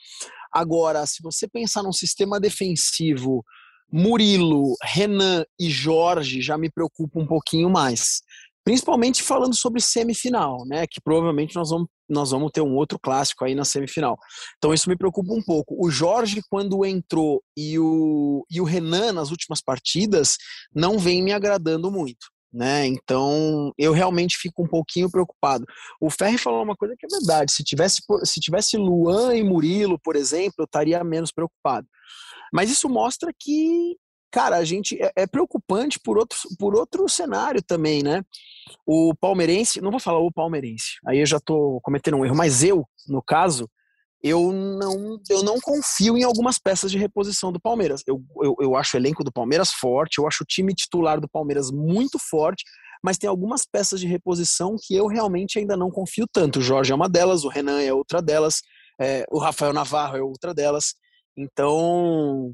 Agora, 0.59 1.07
se 1.07 1.23
você 1.23 1.47
pensar 1.47 1.85
num 1.85 1.93
sistema 1.93 2.41
defensivo, 2.41 3.45
Murilo, 3.93 4.75
Renan 4.83 5.45
e 5.57 5.71
Jorge 5.71 6.43
já 6.43 6.59
me 6.59 6.69
preocupa 6.69 7.21
um 7.21 7.27
pouquinho 7.27 7.71
mais. 7.71 8.23
Principalmente 8.65 9.23
falando 9.23 9.55
sobre 9.55 9.81
semifinal, 9.81 10.65
né? 10.67 10.85
Que 10.89 11.01
provavelmente 11.01 11.55
nós 11.55 11.71
vamos, 11.71 11.87
nós 12.09 12.33
vamos 12.33 12.51
ter 12.53 12.61
um 12.61 12.75
outro 12.75 12.99
clássico 12.99 13.45
aí 13.45 13.55
na 13.55 13.65
semifinal. 13.65 14.19
Então 14.57 14.75
isso 14.75 14.91
me 14.91 14.97
preocupa 14.97 15.33
um 15.33 15.43
pouco. 15.43 15.77
O 15.79 15.93
Jorge, 15.93 16.43
quando 16.51 16.85
entrou, 16.85 17.41
e 17.57 17.79
o, 17.79 18.45
e 18.51 18.61
o 18.61 18.65
Renan 18.65 19.13
nas 19.13 19.31
últimas 19.31 19.63
partidas, 19.63 20.39
não 20.75 20.99
vem 20.99 21.23
me 21.23 21.33
agradando 21.33 21.89
muito 21.89 22.27
né? 22.53 22.87
Então 22.87 23.73
eu 23.77 23.93
realmente 23.93 24.37
fico 24.37 24.63
um 24.63 24.67
pouquinho 24.67 25.11
preocupado. 25.11 25.65
O 26.01 26.11
Ferri 26.11 26.39
falou 26.39 26.63
uma 26.63 26.77
coisa 26.77 26.95
que 26.99 27.07
é 27.07 27.09
verdade. 27.09 27.53
Se 27.53 27.63
tivesse, 27.63 28.03
se 28.25 28.41
tivesse 28.41 28.77
Luan 28.77 29.35
e 29.35 29.43
Murilo, 29.43 29.99
por 29.99 30.17
exemplo, 30.17 30.57
eu 30.59 30.65
estaria 30.65 31.03
menos 31.05 31.31
preocupado. 31.31 31.87
Mas 32.53 32.71
isso 32.71 32.89
mostra 32.89 33.33
que, 33.39 33.97
cara, 34.31 34.57
a 34.57 34.65
gente 34.65 35.01
é, 35.03 35.13
é 35.17 35.27
preocupante 35.27 36.01
por 36.01 36.17
outro, 36.19 36.39
por 36.59 36.75
outro 36.75 37.09
cenário 37.09 37.63
também, 37.63 38.03
né? 38.03 38.23
O 38.87 39.15
palmeirense, 39.15 39.81
não 39.81 39.91
vou 39.91 40.01
falar 40.01 40.19
o 40.19 40.33
palmeirense, 40.33 40.99
aí 41.07 41.21
eu 41.21 41.27
já 41.27 41.37
estou 41.39 41.81
cometendo 41.83 42.17
um 42.17 42.25
erro, 42.25 42.37
mas 42.37 42.63
eu, 42.63 42.87
no 43.07 43.23
caso, 43.23 43.69
eu 44.23 44.53
não, 44.53 45.21
eu 45.31 45.43
não 45.43 45.61
confio 45.61 46.17
em 46.17 46.25
algumas 46.25 46.59
peças 46.59 46.91
de 46.91 46.99
reposição 46.99 47.53
do 47.53 47.61
Palmeiras. 47.61 48.03
Eu, 48.07 48.23
eu, 48.43 48.57
eu 48.61 48.77
acho 48.77 48.97
o 48.97 49.01
elenco 49.01 49.23
do 49.23 49.33
Palmeiras 49.33 49.73
forte, 49.73 50.19
eu 50.19 50.27
acho 50.27 50.43
o 50.43 50.47
time 50.47 50.75
titular 50.75 51.21
do 51.21 51.29
Palmeiras 51.29 51.71
muito 51.71 52.19
forte, 52.19 52.65
mas 53.03 53.17
tem 53.17 53.31
algumas 53.31 53.65
peças 53.65 54.01
de 54.01 54.07
reposição 54.07 54.77
que 54.81 54.95
eu 54.95 55.07
realmente 55.07 55.59
ainda 55.59 55.77
não 55.77 55.91
confio 55.91 56.27
tanto. 56.33 56.59
O 56.59 56.63
Jorge 56.63 56.93
é 56.93 56.95
uma 56.95 57.09
delas, 57.09 57.45
o 57.45 57.49
Renan 57.49 57.81
é 57.81 57.93
outra 57.93 58.21
delas, 58.21 58.61
é, 59.01 59.25
o 59.31 59.39
Rafael 59.39 59.73
Navarro 59.73 60.17
é 60.17 60.23
outra 60.23 60.53
delas. 60.53 60.95
Então, 61.37 62.53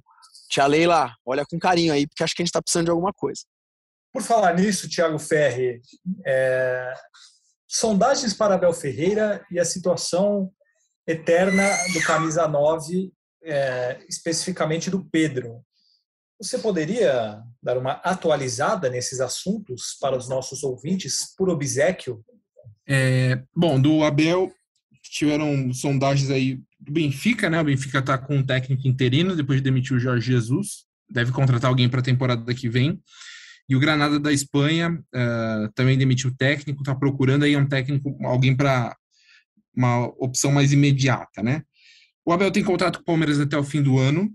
tia 0.51 0.67
Leila, 0.67 1.15
olha 1.25 1.45
com 1.49 1.59
carinho 1.59 1.95
aí, 1.95 2.07
porque 2.07 2.23
acho 2.23 2.35
que 2.35 2.43
a 2.43 2.45
gente 2.45 2.51
está 2.51 2.61
precisando 2.61 2.87
de 2.87 2.91
alguma 2.91 3.13
coisa. 3.13 3.43
Por 4.13 4.23
falar 4.23 4.55
nisso, 4.55 4.89
Thiago 4.89 5.19
Ferri, 5.19 5.81
é... 6.27 6.93
sondagens 7.67 8.35
para 8.35 8.55
Abel 8.55 8.75
Ferreira 8.75 9.45
e 9.51 9.59
a 9.59 9.65
situação 9.65 10.53
eterna 11.07 11.69
do 11.93 12.01
camisa 12.03 12.49
9, 12.49 13.13
é, 13.43 13.99
especificamente 14.09 14.91
do 14.91 15.05
Pedro. 15.05 15.61
Você 16.41 16.59
poderia 16.59 17.43
dar 17.63 17.79
uma 17.79 17.93
atualizada 17.93 18.91
nesses 18.91 19.21
assuntos 19.21 19.97
para 20.01 20.17
os 20.17 20.29
nossos 20.29 20.63
ouvintes, 20.63 21.35
por 21.37 21.49
obsequio? 21.49 22.25
É, 22.87 23.43
bom, 23.55 23.81
do 23.81 24.03
Abel, 24.03 24.53
tiveram 25.03 25.73
sondagens 25.73 26.31
aí 26.31 26.61
do 26.81 26.93
Benfica, 26.93 27.49
né? 27.49 27.61
O 27.61 27.65
Benfica 27.65 28.01
está 28.01 28.19
com 28.19 28.37
um 28.37 28.43
técnico 28.43 28.87
interino 28.89 29.37
depois 29.37 29.59
de 29.59 29.65
demitir 29.65 29.97
o 29.97 30.01
Jorge 30.01 30.33
Jesus. 30.33 30.85
Deve 31.09 31.33
contratar 31.33 31.71
alguém 31.71 31.89
para 31.89 32.01
a 32.01 32.05
temporada 32.05 32.55
que 32.55 32.69
vem. 32.69 33.01
E 33.69 33.75
o 33.75 33.81
Granada 33.81 34.21
da 34.21 34.33
Espanha 34.33 34.93
uh, 34.93 35.73
também 35.75 35.97
demitiu 35.97 36.31
o 36.31 36.35
técnico, 36.35 36.83
está 36.83 36.95
procurando 36.95 37.45
aí 37.45 37.57
um 37.57 37.67
técnico, 37.67 38.19
alguém 38.23 38.55
para 38.55 38.95
uma 39.77 40.07
opção 40.19 40.53
mais 40.53 40.73
imediata, 40.73 41.43
né? 41.43 41.63
O 42.25 42.33
Abel 42.33 42.51
tem 42.51 42.65
contrato 42.65 42.97
com 42.97 43.03
o 43.03 43.07
Palmeiras 43.07 43.39
até 43.39 43.57
o 43.57 43.65
fim 43.65 43.83
do 43.83 43.99
ano. 43.99 44.33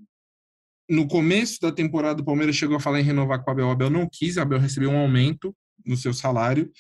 No 0.89 1.07
começo 1.07 1.59
da 1.61 1.71
temporada, 1.71 2.21
o 2.21 2.25
Palmeiras 2.25 2.55
chegou 2.55 2.77
a 2.77 2.79
falar 2.79 2.99
em 2.99 3.03
renovar 3.03 3.43
com 3.43 3.49
o 3.49 3.53
Abel. 3.53 3.67
O 3.67 3.71
Abel 3.71 3.89
não 3.89 4.07
quis, 4.11 4.37
o 4.37 4.41
Abel 4.41 4.59
recebeu 4.59 4.91
um 4.91 4.97
aumento 4.97 5.55
no 5.85 5.97
seu 5.97 6.13
salário. 6.13 6.71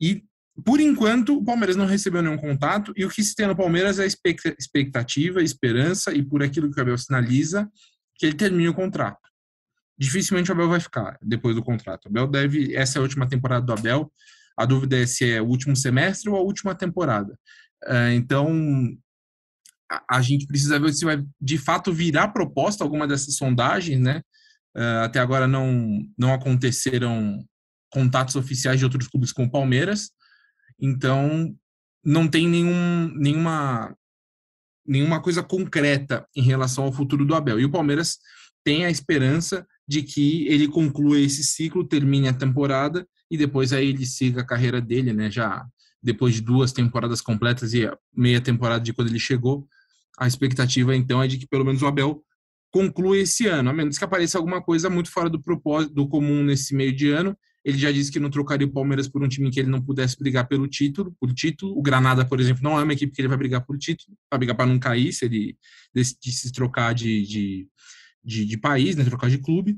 E, 0.00 0.24
por 0.64 0.80
enquanto, 0.80 1.36
o 1.36 1.44
Palmeiras 1.44 1.76
não 1.76 1.86
recebeu 1.86 2.22
nenhum 2.22 2.38
contato. 2.38 2.92
E 2.96 3.04
o 3.04 3.10
que 3.10 3.22
se 3.22 3.34
tem 3.34 3.46
no 3.46 3.56
Palmeiras 3.56 3.98
é 3.98 4.06
expectativa, 4.06 5.42
esperança 5.42 6.14
e, 6.14 6.22
por 6.22 6.42
aquilo 6.42 6.70
que 6.70 6.78
o 6.78 6.82
Abel 6.82 6.96
sinaliza, 6.96 7.70
que 8.16 8.26
ele 8.26 8.34
termine 8.34 8.68
o 8.68 8.74
contrato. 8.74 9.28
Dificilmente 9.98 10.50
o 10.50 10.54
Abel 10.54 10.68
vai 10.68 10.80
ficar 10.80 11.18
depois 11.20 11.54
do 11.54 11.62
contrato. 11.62 12.06
O 12.06 12.08
Abel 12.08 12.26
deve. 12.26 12.74
Essa 12.74 12.98
é 12.98 13.00
a 13.00 13.02
última 13.02 13.28
temporada 13.28 13.66
do 13.66 13.72
Abel. 13.72 14.12
A 14.56 14.64
dúvida 14.64 14.98
é 14.98 15.06
se 15.06 15.30
é 15.30 15.42
o 15.42 15.46
último 15.46 15.76
semestre 15.76 16.30
ou 16.30 16.36
a 16.36 16.40
última 16.40 16.74
temporada. 16.74 17.38
É, 17.84 18.14
então, 18.14 18.48
a, 20.10 20.20
gente 20.20 20.46
precisa 20.46 20.78
ver 20.78 20.92
se 20.92 21.04
vai 21.04 21.24
de 21.40 21.58
fato 21.58 21.92
virar 21.92 22.28
proposta 22.28 22.84
alguma 22.84 23.06
dessas 23.06 23.36
sondagens, 23.36 24.00
né? 24.00 24.22
É, 24.76 24.82
até 25.04 25.18
agora 25.18 25.48
não, 25.48 26.02
não 26.16 26.32
aconteceram 26.32 27.44
contatos 27.90 28.36
oficiais 28.36 28.78
de 28.78 28.84
outros 28.84 29.08
clubes 29.08 29.32
com 29.32 29.44
o 29.44 29.50
Palmeiras, 29.50 30.10
então 30.78 31.54
não 32.04 32.28
tem 32.28 32.46
nenhum, 32.46 33.08
nenhuma, 33.16 33.96
nenhuma 34.86 35.22
coisa 35.22 35.42
concreta 35.42 36.26
em 36.36 36.42
relação 36.42 36.84
ao 36.84 36.92
futuro 36.92 37.24
do 37.24 37.34
Abel. 37.34 37.58
E 37.58 37.64
o 37.64 37.70
Palmeiras 37.70 38.18
tem 38.62 38.84
a 38.84 38.90
esperança 38.90 39.66
de 39.86 40.02
que 40.02 40.46
ele 40.48 40.68
conclua 40.68 41.18
esse 41.18 41.42
ciclo, 41.42 41.88
termine 41.88 42.28
a 42.28 42.34
temporada 42.34 43.08
e 43.30 43.38
depois 43.38 43.72
aí 43.72 43.88
ele 43.88 44.04
siga 44.04 44.42
a 44.42 44.46
carreira 44.46 44.80
dele, 44.80 45.12
né? 45.12 45.30
Já 45.30 45.66
depois 46.02 46.34
de 46.34 46.40
duas 46.40 46.72
temporadas 46.72 47.20
completas 47.20 47.74
e 47.74 47.90
meia 48.14 48.40
temporada 48.40 48.82
de 48.82 48.92
quando 48.92 49.08
ele 49.08 49.18
chegou. 49.18 49.66
A 50.18 50.26
expectativa, 50.26 50.96
então, 50.96 51.22
é 51.22 51.28
de 51.28 51.38
que 51.38 51.46
pelo 51.46 51.64
menos 51.64 51.82
o 51.82 51.86
Abel 51.86 52.22
conclua 52.70 53.16
esse 53.18 53.46
ano, 53.46 53.70
a 53.70 53.72
menos 53.72 53.98
que 53.98 54.04
apareça 54.04 54.38
alguma 54.38 54.62
coisa 54.62 54.90
muito 54.90 55.10
fora 55.10 55.30
do 55.30 55.40
propósito, 55.40 55.94
do 55.94 56.08
comum 56.08 56.42
nesse 56.42 56.74
meio 56.74 56.94
de 56.94 57.10
ano. 57.10 57.36
Ele 57.64 57.76
já 57.76 57.90
disse 57.90 58.10
que 58.10 58.20
não 58.20 58.30
trocaria 58.30 58.66
o 58.66 58.70
Palmeiras 58.70 59.08
por 59.08 59.22
um 59.22 59.28
time 59.28 59.50
que 59.50 59.60
ele 59.60 59.68
não 59.68 59.82
pudesse 59.82 60.18
brigar 60.18 60.46
pelo 60.46 60.66
título, 60.68 61.14
por 61.20 61.32
título. 61.34 61.76
O 61.76 61.82
Granada, 61.82 62.24
por 62.24 62.40
exemplo, 62.40 62.62
não 62.62 62.78
é 62.78 62.82
uma 62.82 62.92
equipe 62.92 63.12
que 63.12 63.20
ele 63.20 63.28
vai 63.28 63.36
brigar 63.36 63.64
por 63.64 63.76
título, 63.78 64.16
vai 64.30 64.38
brigar 64.38 64.56
para 64.56 64.66
não 64.66 64.78
cair, 64.78 65.12
se 65.12 65.24
ele 65.24 65.56
decidisse 65.94 66.52
trocar 66.52 66.94
de, 66.94 67.22
de, 67.26 67.68
de, 68.24 68.44
de 68.44 68.56
país, 68.58 68.96
né, 68.96 69.04
trocar 69.04 69.28
de 69.28 69.38
clube. 69.38 69.76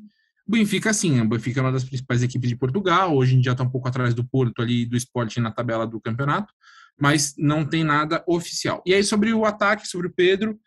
Benfica, 0.51 0.93
sim, 0.93 1.21
o 1.21 1.29
Benfica 1.29 1.61
é 1.61 1.63
uma 1.63 1.73
das 1.73 1.85
principais 1.85 2.23
equipes 2.23 2.49
de 2.49 2.57
Portugal, 2.57 3.17
hoje 3.17 3.37
em 3.37 3.41
dia 3.41 3.53
está 3.53 3.63
um 3.63 3.71
pouco 3.71 3.89
atrás 3.89 4.15
do 4.15 4.25
Porto 4.25 4.61
ali, 4.61 4.85
do 4.85 4.97
Sporting 4.97 5.41
na 5.41 5.53
tabela 5.53 5.87
do 5.87 6.01
campeonato, 6.01 6.53
mas 6.99 7.35
não 7.39 7.65
tem 7.65 7.85
nada 7.85 8.25
oficial. 8.27 8.83
E 8.85 8.93
aí, 8.93 9.05
sobre 9.05 9.33
o 9.33 9.45
ataque, 9.45 9.87
sobre 9.87 10.09
o 10.09 10.13
Pedro, 10.13 10.59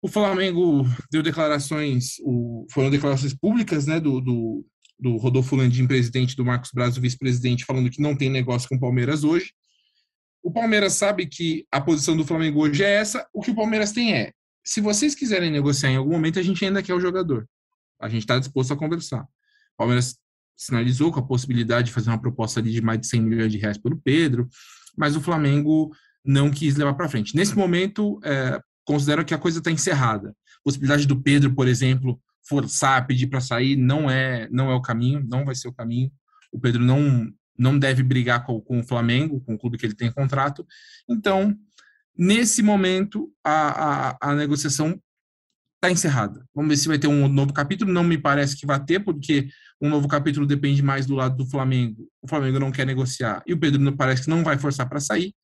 o 0.00 0.08
Flamengo 0.08 0.86
deu 1.10 1.22
declarações, 1.22 2.14
o, 2.20 2.66
foram 2.70 2.88
declarações 2.88 3.34
públicas, 3.34 3.86
né, 3.86 3.98
do, 3.98 4.20
do, 4.20 4.64
do 4.98 5.16
Rodolfo 5.16 5.56
Landim, 5.56 5.86
presidente, 5.86 6.36
do 6.36 6.44
Marcos 6.44 6.70
Braz, 6.72 6.96
vice-presidente, 6.96 7.64
falando 7.64 7.90
que 7.90 8.00
não 8.00 8.16
tem 8.16 8.30
negócio 8.30 8.68
com 8.68 8.76
o 8.76 8.80
Palmeiras 8.80 9.24
hoje. 9.24 9.52
O 10.42 10.52
Palmeiras 10.52 10.94
sabe 10.94 11.26
que 11.26 11.66
a 11.70 11.80
posição 11.80 12.16
do 12.16 12.24
Flamengo 12.24 12.60
hoje 12.60 12.82
é 12.82 12.94
essa, 12.94 13.26
o 13.34 13.42
que 13.42 13.50
o 13.50 13.54
Palmeiras 13.54 13.92
tem 13.92 14.14
é, 14.14 14.32
se 14.64 14.80
vocês 14.80 15.14
quiserem 15.14 15.50
negociar 15.50 15.90
em 15.90 15.96
algum 15.96 16.12
momento, 16.12 16.38
a 16.38 16.42
gente 16.42 16.64
ainda 16.64 16.82
quer 16.82 16.94
o 16.94 17.00
jogador. 17.00 17.46
A 18.00 18.08
gente 18.08 18.22
está 18.22 18.38
disposto 18.38 18.72
a 18.72 18.76
conversar. 18.76 19.22
O 19.22 19.76
Palmeiras 19.76 20.16
sinalizou 20.56 21.10
com 21.10 21.20
a 21.20 21.26
possibilidade 21.26 21.86
de 21.88 21.92
fazer 21.92 22.10
uma 22.10 22.20
proposta 22.20 22.60
ali 22.60 22.70
de 22.72 22.82
mais 22.82 23.00
de 23.00 23.06
100 23.06 23.20
milhões 23.22 23.52
de 23.52 23.58
reais 23.58 23.78
pelo 23.78 23.96
Pedro, 23.96 24.48
mas 24.96 25.16
o 25.16 25.20
Flamengo 25.20 25.90
não 26.24 26.50
quis 26.50 26.76
levar 26.76 26.94
para 26.94 27.08
frente. 27.08 27.34
Nesse 27.34 27.56
momento, 27.56 28.20
é, 28.22 28.60
considero 28.84 29.24
que 29.24 29.32
a 29.32 29.38
coisa 29.38 29.58
está 29.58 29.70
encerrada. 29.70 30.30
A 30.30 30.62
possibilidade 30.62 31.06
do 31.06 31.20
Pedro, 31.20 31.54
por 31.54 31.66
exemplo, 31.66 32.20
forçar, 32.46 33.06
pedir 33.06 33.28
para 33.28 33.40
sair, 33.40 33.76
não 33.76 34.10
é, 34.10 34.48
não 34.50 34.70
é 34.70 34.74
o 34.74 34.82
caminho, 34.82 35.24
não 35.26 35.44
vai 35.44 35.54
ser 35.54 35.68
o 35.68 35.72
caminho. 35.72 36.12
O 36.52 36.60
Pedro 36.60 36.82
não, 36.84 37.32
não 37.56 37.78
deve 37.78 38.02
brigar 38.02 38.44
com, 38.44 38.60
com 38.60 38.80
o 38.80 38.86
Flamengo, 38.86 39.40
com 39.40 39.54
o 39.54 39.58
clube 39.58 39.78
que 39.78 39.86
ele 39.86 39.94
tem 39.94 40.12
contrato. 40.12 40.66
Então, 41.08 41.56
nesse 42.16 42.62
momento, 42.62 43.32
a, 43.44 44.10
a, 44.10 44.16
a 44.20 44.34
negociação 44.34 45.00
está 45.80 45.90
encerrada. 45.90 46.44
Vamos 46.54 46.68
ver 46.68 46.76
se 46.76 46.88
vai 46.88 46.98
ter 46.98 47.06
um 47.06 47.26
novo 47.26 47.54
capítulo. 47.54 47.90
Não 47.90 48.04
me 48.04 48.18
parece 48.18 48.54
que 48.54 48.66
vai 48.66 48.78
ter, 48.84 49.00
porque 49.00 49.48
um 49.80 49.88
novo 49.88 50.06
capítulo 50.06 50.46
depende 50.46 50.82
mais 50.82 51.06
do 51.06 51.14
lado 51.14 51.36
do 51.38 51.46
Flamengo. 51.46 52.06
O 52.20 52.28
Flamengo 52.28 52.58
não 52.58 52.70
quer 52.70 52.86
negociar 52.86 53.42
e 53.46 53.54
o 53.54 53.58
Pedro 53.58 53.80
não 53.80 53.96
parece 53.96 54.24
que 54.24 54.30
não 54.30 54.44
vai 54.44 54.58
forçar 54.58 54.86
para 54.86 55.00
sair. 55.00 55.34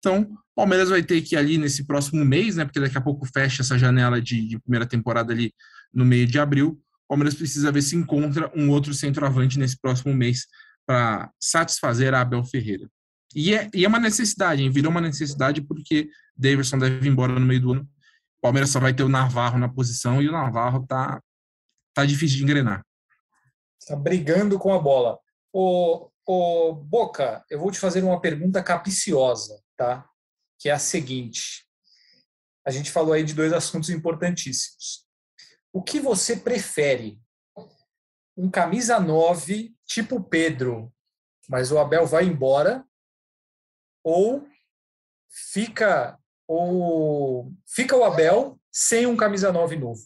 Então, 0.00 0.22
o 0.22 0.54
Palmeiras 0.56 0.90
vai 0.90 1.02
ter 1.02 1.22
que 1.22 1.36
ir 1.36 1.38
ali 1.38 1.56
nesse 1.56 1.86
próximo 1.86 2.24
mês, 2.24 2.56
né? 2.56 2.64
Porque 2.64 2.80
daqui 2.80 2.98
a 2.98 3.00
pouco 3.00 3.24
fecha 3.32 3.62
essa 3.62 3.78
janela 3.78 4.20
de, 4.20 4.46
de 4.46 4.58
primeira 4.58 4.84
temporada 4.84 5.32
ali 5.32 5.54
no 5.92 6.04
meio 6.04 6.26
de 6.26 6.38
abril. 6.40 6.80
O 7.04 7.08
Palmeiras 7.10 7.34
precisa 7.34 7.70
ver 7.70 7.82
se 7.82 7.94
encontra 7.96 8.50
um 8.54 8.70
outro 8.70 8.92
centroavante 8.92 9.58
nesse 9.58 9.80
próximo 9.80 10.12
mês 10.12 10.46
para 10.84 11.30
satisfazer 11.40 12.12
a 12.12 12.20
Abel 12.20 12.44
Ferreira. 12.44 12.90
E 13.34 13.54
é, 13.54 13.70
e 13.72 13.84
é 13.84 13.88
uma 13.88 13.98
necessidade, 13.98 14.62
hein? 14.62 14.70
virou 14.70 14.90
uma 14.90 15.00
necessidade 15.00 15.62
porque 15.62 16.08
Davidson 16.36 16.78
deve 16.78 17.06
ir 17.06 17.10
embora 17.10 17.32
no 17.32 17.46
meio 17.46 17.60
do 17.60 17.72
ano 17.72 17.88
Palmeiras 18.44 18.68
só 18.68 18.78
vai 18.78 18.92
ter 18.92 19.02
o 19.02 19.08
Navarro 19.08 19.58
na 19.58 19.72
posição 19.72 20.20
e 20.20 20.28
o 20.28 20.32
Navarro 20.32 20.86
tá, 20.86 21.18
tá 21.94 22.04
difícil 22.04 22.36
de 22.36 22.42
engrenar. 22.42 22.84
Está 23.80 23.96
brigando 23.96 24.58
com 24.58 24.70
a 24.74 24.78
bola. 24.78 25.18
O, 25.50 26.10
o 26.26 26.74
Boca, 26.74 27.42
eu 27.48 27.58
vou 27.58 27.70
te 27.70 27.78
fazer 27.78 28.02
uma 28.02 28.20
pergunta 28.20 28.62
capiciosa, 28.62 29.58
tá? 29.78 30.06
Que 30.58 30.68
é 30.68 30.72
a 30.72 30.78
seguinte. 30.78 31.66
A 32.66 32.70
gente 32.70 32.90
falou 32.90 33.14
aí 33.14 33.24
de 33.24 33.32
dois 33.32 33.50
assuntos 33.50 33.88
importantíssimos. 33.88 35.06
O 35.72 35.82
que 35.82 35.98
você 35.98 36.36
prefere? 36.36 37.18
Um 38.36 38.50
camisa 38.50 39.00
9, 39.00 39.74
tipo 39.86 40.22
Pedro, 40.22 40.92
mas 41.48 41.72
o 41.72 41.78
Abel 41.78 42.06
vai 42.06 42.26
embora? 42.26 42.84
Ou 44.02 44.46
fica 45.30 46.20
ou 46.46 47.52
fica 47.66 47.96
o 47.96 48.04
Abel 48.04 48.58
sem 48.72 49.06
um 49.06 49.16
camisa 49.16 49.52
9 49.52 49.76
novo? 49.76 50.00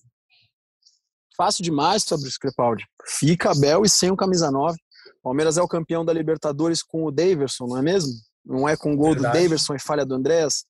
Fácil 1.36 1.62
demais 1.62 2.02
sobre 2.02 2.28
o 2.28 2.32
Crepaldi. 2.40 2.84
Fica 3.06 3.52
Abel 3.52 3.84
e 3.84 3.88
sem 3.88 4.10
um 4.10 4.16
camisa 4.16 4.50
9. 4.50 4.76
Palmeiras 5.22 5.56
é 5.56 5.62
o 5.62 5.68
campeão 5.68 6.04
da 6.04 6.12
Libertadores 6.12 6.82
com 6.82 7.04
o 7.04 7.10
Daverson, 7.10 7.66
não 7.66 7.78
é 7.78 7.82
mesmo? 7.82 8.12
Não 8.44 8.68
é 8.68 8.76
com 8.76 8.92
o 8.92 8.96
gol 8.96 9.12
Verdade. 9.12 9.38
do 9.38 9.42
Daverson 9.42 9.74
e 9.74 9.80
falha 9.80 10.04
do 10.04 10.14
Andrés? 10.14 10.64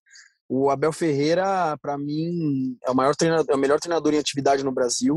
O 0.49 0.71
Abel 0.71 0.93
Ferreira, 0.93 1.77
para 1.83 1.99
mim, 1.99 2.77
é 2.83 2.91
o, 2.91 2.95
maior 2.95 3.15
treinador, 3.15 3.47
é 3.51 3.55
o 3.55 3.59
melhor 3.59 3.79
treinador 3.79 4.15
em 4.15 4.19
atividade 4.19 4.65
no 4.65 4.73
Brasil. 4.73 5.17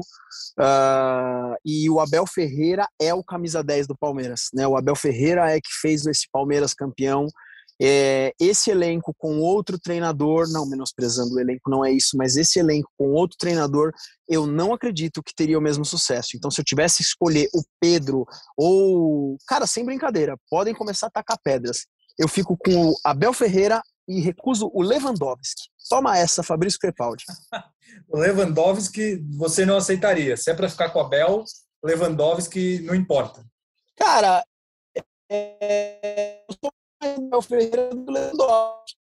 Uh, 0.59 1.55
e 1.65 1.89
o 1.89 2.01
Abel 2.01 2.27
Ferreira 2.27 2.85
é 2.99 3.13
o 3.13 3.23
camisa 3.23 3.63
10 3.63 3.87
do 3.87 3.97
Palmeiras. 3.97 4.49
Né? 4.53 4.67
O 4.67 4.75
Abel 4.75 4.95
Ferreira 4.95 5.49
é 5.49 5.59
que 5.61 5.71
fez 5.81 6.05
esse 6.05 6.27
Palmeiras 6.31 6.73
campeão 6.73 7.27
é, 7.83 8.31
esse 8.39 8.69
elenco 8.69 9.11
com 9.17 9.39
outro 9.39 9.79
treinador, 9.79 10.47
não 10.51 10.69
menosprezando 10.69 11.33
o 11.33 11.39
elenco, 11.39 11.67
não 11.67 11.83
é 11.83 11.91
isso, 11.91 12.15
mas 12.15 12.37
esse 12.37 12.59
elenco 12.59 12.91
com 12.95 13.11
outro 13.11 13.35
treinador, 13.39 13.91
eu 14.29 14.45
não 14.45 14.71
acredito 14.71 15.23
que 15.23 15.33
teria 15.33 15.57
o 15.57 15.61
mesmo 15.61 15.83
sucesso. 15.83 16.37
Então, 16.37 16.51
se 16.51 16.61
eu 16.61 16.65
tivesse 16.65 16.97
que 16.97 17.03
escolher 17.03 17.49
o 17.53 17.63
Pedro 17.79 18.23
ou. 18.55 19.35
Cara, 19.47 19.65
sem 19.65 19.83
brincadeira, 19.83 20.37
podem 20.47 20.75
começar 20.75 21.07
a 21.07 21.11
tacar 21.11 21.39
pedras. 21.43 21.87
Eu 22.19 22.27
fico 22.27 22.55
com 22.55 22.89
o 22.89 22.95
Abel 23.03 23.33
Ferreira 23.33 23.81
e 24.07 24.21
recuso 24.21 24.69
o 24.73 24.83
Lewandowski. 24.83 25.63
Toma 25.89 26.17
essa, 26.17 26.43
Fabrício 26.43 26.79
Crepaldi. 26.79 27.23
o 28.07 28.17
Lewandowski 28.19 29.25
você 29.37 29.65
não 29.65 29.77
aceitaria. 29.77 30.37
Se 30.37 30.51
é 30.51 30.53
para 30.53 30.69
ficar 30.69 30.91
com 30.91 30.99
o 30.99 31.01
Abel, 31.01 31.43
Lewandowski 31.83 32.79
não 32.81 32.93
importa. 32.93 33.43
Cara, 33.97 34.43
é, 35.31 36.43
eu 36.47 36.55
sou 36.63 36.71
o 37.33 37.41
Ferreira 37.41 37.89
do 37.89 38.11
Lewandowski. 38.11 38.97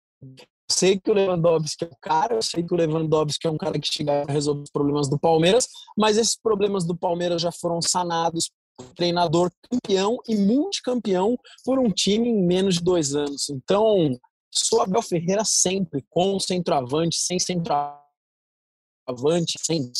Sei 0.69 0.99
que 0.99 1.11
o 1.11 1.13
Lewandowski 1.13 1.85
é 1.85 1.87
o 1.87 1.95
cara, 2.01 2.35
eu 2.35 2.41
sei 2.41 2.63
que 2.63 2.73
o 2.73 2.77
Lewandowski 2.77 3.47
é 3.47 3.51
um 3.51 3.57
cara 3.57 3.79
que 3.79 3.87
chega 3.91 4.23
a 4.23 4.31
resolver 4.31 4.63
os 4.63 4.71
problemas 4.71 5.07
do 5.07 5.19
Palmeiras, 5.19 5.67
mas 5.95 6.17
esses 6.17 6.35
problemas 6.35 6.83
do 6.85 6.97
Palmeiras 6.97 7.41
já 7.41 7.51
foram 7.51 7.81
sanados 7.81 8.49
por 8.75 8.93
treinador 8.93 9.51
campeão 9.69 10.17
e 10.27 10.35
multicampeão 10.35 11.37
por 11.63 11.79
um 11.79 11.89
time 11.91 12.29
em 12.29 12.45
menos 12.45 12.75
de 12.75 12.83
dois 12.83 13.15
anos. 13.15 13.49
Então, 13.49 14.09
sou 14.51 14.81
Abel 14.81 15.01
Ferreira 15.01 15.45
sempre, 15.45 16.03
com 16.09 16.39
centroavante, 16.39 17.17
sem 17.17 17.37
centroavante, 17.39 17.93
sem 19.61 19.91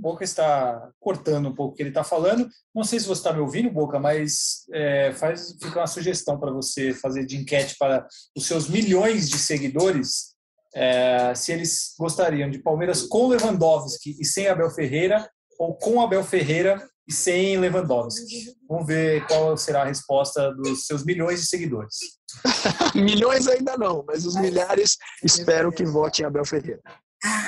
Boca 0.00 0.24
está 0.24 0.90
cortando 1.00 1.48
um 1.48 1.54
pouco 1.54 1.72
o 1.72 1.76
que 1.76 1.82
ele 1.82 1.90
está 1.90 2.04
falando. 2.04 2.48
Não 2.74 2.84
sei 2.84 3.00
se 3.00 3.06
você 3.06 3.20
está 3.20 3.32
me 3.32 3.40
ouvindo, 3.40 3.70
Boca, 3.70 3.98
mas 3.98 4.64
é, 4.72 5.12
faz, 5.12 5.56
fica 5.60 5.80
uma 5.80 5.86
sugestão 5.86 6.38
para 6.38 6.50
você 6.50 6.94
fazer 6.94 7.26
de 7.26 7.36
enquete 7.36 7.76
para 7.78 8.06
os 8.36 8.46
seus 8.46 8.68
milhões 8.68 9.28
de 9.28 9.38
seguidores, 9.38 10.34
é, 10.74 11.34
se 11.34 11.52
eles 11.52 11.94
gostariam 11.98 12.50
de 12.50 12.58
Palmeiras 12.58 13.02
com 13.02 13.28
Lewandowski 13.28 14.16
e 14.20 14.24
sem 14.24 14.46
Abel 14.48 14.70
Ferreira, 14.70 15.28
ou 15.58 15.74
com 15.74 16.00
Abel 16.00 16.22
Ferreira 16.22 16.80
e 17.08 17.12
sem 17.12 17.58
Lewandowski. 17.58 18.54
Vamos 18.68 18.86
ver 18.86 19.26
qual 19.26 19.56
será 19.56 19.82
a 19.82 19.86
resposta 19.86 20.52
dos 20.54 20.86
seus 20.86 21.04
milhões 21.04 21.40
de 21.40 21.46
seguidores. 21.46 21.96
milhões 22.94 23.48
ainda 23.48 23.76
não, 23.76 24.04
mas 24.06 24.26
os 24.26 24.36
milhares 24.36 24.96
espero 25.24 25.72
que 25.72 25.84
votem 25.84 26.24
Abel 26.24 26.44
Ferreira. 26.44 26.82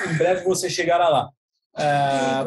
Em 0.09 0.17
breve 0.17 0.43
você 0.43 0.69
chegará 0.69 1.07
lá. 1.07 1.29